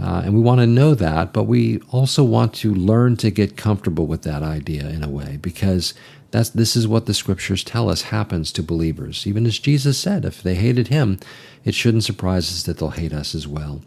Uh, 0.02 0.24
and 0.26 0.34
we 0.34 0.42
want 0.42 0.60
to 0.60 0.66
know 0.66 0.96
that, 0.96 1.32
but 1.34 1.44
we 1.44 1.80
also 1.92 2.24
want 2.24 2.54
to 2.54 2.74
learn 2.74 3.16
to 3.18 3.30
get 3.30 3.56
comfortable 3.56 4.08
with 4.08 4.24
that 4.24 4.42
idea 4.42 4.90
in 4.90 5.04
a 5.04 5.10
way, 5.10 5.38
because 5.42 5.94
that's 6.32 6.50
this 6.50 6.76
is 6.76 6.88
what 6.88 7.06
the 7.06 7.14
scriptures 7.14 7.64
tell 7.64 7.90
us 7.90 8.04
happens 8.04 8.52
to 8.52 8.64
believers. 8.64 9.28
Even 9.28 9.46
as 9.46 9.60
Jesus 9.60 10.00
said, 10.00 10.26
if 10.26 10.42
they 10.42 10.56
hated 10.56 10.88
him, 10.88 11.20
it 11.64 11.76
shouldn't 11.76 12.04
surprise 12.04 12.50
us 12.50 12.64
that 12.64 12.80
they'll 12.80 12.90
hate 12.90 13.14
us 13.14 13.36
as 13.36 13.48
well. 13.48 13.82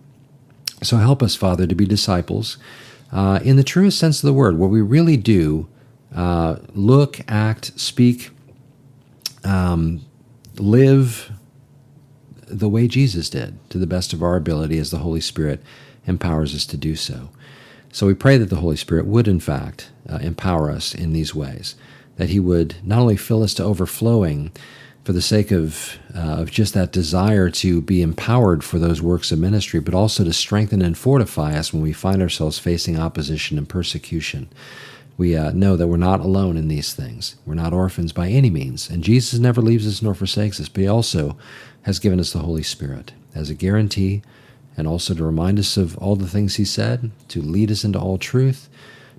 So 0.82 0.98
help 0.98 1.24
us, 1.24 1.34
Father, 1.34 1.66
to 1.66 1.74
be 1.74 1.86
disciples 1.86 2.56
uh, 3.10 3.40
in 3.42 3.56
the 3.56 3.64
truest 3.64 3.98
sense 3.98 4.22
of 4.22 4.28
the 4.28 4.32
word, 4.32 4.58
where 4.58 4.68
we 4.68 4.80
really 4.80 5.16
do 5.16 5.66
uh, 6.14 6.56
look, 6.72 7.20
act, 7.26 7.78
speak, 7.80 8.30
um, 9.42 10.04
live 10.56 11.32
the 12.46 12.68
way 12.68 12.88
Jesus 12.88 13.28
did 13.30 13.58
to 13.70 13.78
the 13.78 13.86
best 13.86 14.12
of 14.12 14.22
our 14.22 14.36
ability 14.36 14.78
as 14.78 14.90
the 14.90 14.98
Holy 14.98 15.20
Spirit 15.20 15.62
empowers 16.06 16.54
us 16.54 16.66
to 16.66 16.76
do 16.76 16.96
so. 16.96 17.30
So 17.92 18.06
we 18.06 18.14
pray 18.14 18.36
that 18.38 18.50
the 18.50 18.56
Holy 18.56 18.76
Spirit 18.76 19.06
would, 19.06 19.26
in 19.26 19.40
fact, 19.40 19.90
uh, 20.08 20.16
empower 20.16 20.70
us 20.70 20.94
in 20.94 21.12
these 21.12 21.34
ways, 21.34 21.76
that 22.16 22.28
He 22.28 22.40
would 22.40 22.76
not 22.84 23.00
only 23.00 23.16
fill 23.16 23.42
us 23.42 23.54
to 23.54 23.64
overflowing 23.64 24.52
for 25.04 25.12
the 25.12 25.22
sake 25.22 25.52
of, 25.52 25.98
uh, 26.14 26.18
of 26.40 26.50
just 26.50 26.74
that 26.74 26.90
desire 26.90 27.48
to 27.48 27.80
be 27.80 28.02
empowered 28.02 28.64
for 28.64 28.80
those 28.80 29.00
works 29.00 29.30
of 29.30 29.38
ministry, 29.38 29.78
but 29.78 29.94
also 29.94 30.24
to 30.24 30.32
strengthen 30.32 30.82
and 30.82 30.98
fortify 30.98 31.56
us 31.56 31.72
when 31.72 31.80
we 31.80 31.92
find 31.92 32.20
ourselves 32.20 32.58
facing 32.58 32.98
opposition 32.98 33.56
and 33.56 33.68
persecution. 33.68 34.48
We 35.16 35.36
uh, 35.36 35.52
know 35.52 35.76
that 35.76 35.86
we're 35.86 35.96
not 35.96 36.20
alone 36.20 36.56
in 36.56 36.68
these 36.68 36.92
things. 36.92 37.36
We're 37.46 37.54
not 37.54 37.72
orphans 37.72 38.12
by 38.12 38.28
any 38.28 38.50
means. 38.50 38.90
And 38.90 39.02
Jesus 39.04 39.38
never 39.38 39.62
leaves 39.62 39.86
us 39.86 40.02
nor 40.02 40.14
forsakes 40.14 40.60
us, 40.60 40.68
but 40.68 40.80
He 40.82 40.88
also 40.88 41.38
has 41.86 42.00
given 42.00 42.18
us 42.18 42.32
the 42.32 42.40
Holy 42.40 42.64
Spirit 42.64 43.12
as 43.32 43.48
a 43.48 43.54
guarantee 43.54 44.20
and 44.76 44.88
also 44.88 45.14
to 45.14 45.24
remind 45.24 45.56
us 45.56 45.76
of 45.76 45.96
all 45.98 46.16
the 46.16 46.26
things 46.26 46.56
He 46.56 46.64
said, 46.64 47.12
to 47.28 47.40
lead 47.40 47.70
us 47.70 47.84
into 47.84 47.98
all 47.98 48.18
truth, 48.18 48.68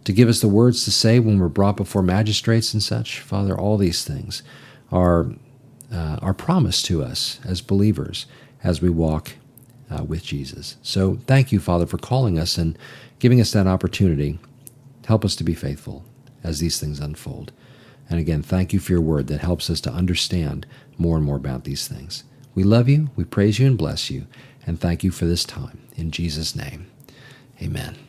to 0.04 0.12
give 0.12 0.28
us 0.28 0.42
the 0.42 0.50
words 0.50 0.84
to 0.84 0.92
say 0.92 1.18
when 1.18 1.40
we're 1.40 1.48
brought 1.48 1.78
before 1.78 2.04
magistrates 2.04 2.74
and 2.74 2.84
such. 2.84 3.22
Father, 3.22 3.58
all 3.58 3.78
these 3.78 4.04
things 4.04 4.44
are 4.92 5.32
uh, 5.92 6.20
are 6.22 6.34
promised 6.34 6.86
to 6.86 7.02
us 7.02 7.40
as 7.46 7.62
believers 7.62 8.26
as 8.62 8.82
we 8.82 8.90
walk 8.90 9.36
uh, 9.90 10.04
with 10.04 10.22
Jesus. 10.22 10.76
So 10.82 11.20
thank 11.26 11.54
you, 11.54 11.62
Father, 11.62 11.86
for 11.86 11.98
calling 11.98 12.38
us 12.38 12.58
and 12.58 12.78
giving 13.20 13.40
us 13.40 13.54
that 13.54 13.68
opportunity. 13.68 14.40
Help 15.06 15.24
us 15.24 15.38
to 15.38 15.46
be 15.46 15.54
faithful 15.54 16.04
as 16.44 16.60
these 16.60 16.78
things 16.82 17.00
unfold. 17.00 17.54
And 18.10 18.20
again, 18.20 18.44
thank 18.44 18.74
you 18.74 18.80
for 18.80 18.92
your 18.92 19.02
word 19.02 19.28
that 19.28 19.40
helps 19.40 19.70
us 19.70 19.80
to 19.82 19.92
understand 19.92 20.68
more 20.98 21.16
and 21.16 21.26
more 21.26 21.38
about 21.38 21.64
these 21.64 21.88
things. 21.88 22.26
We 22.58 22.64
love 22.64 22.90
you, 22.90 23.12
we 23.16 23.24
praise 23.24 23.60
you, 23.60 23.68
and 23.68 23.78
bless 23.78 24.10
you, 24.10 24.26
and 24.66 24.80
thank 24.80 25.04
you 25.04 25.12
for 25.12 25.26
this 25.26 25.46
time. 25.46 25.78
In 25.96 26.10
Jesus' 26.10 26.56
name, 26.56 26.88
amen. 27.62 28.07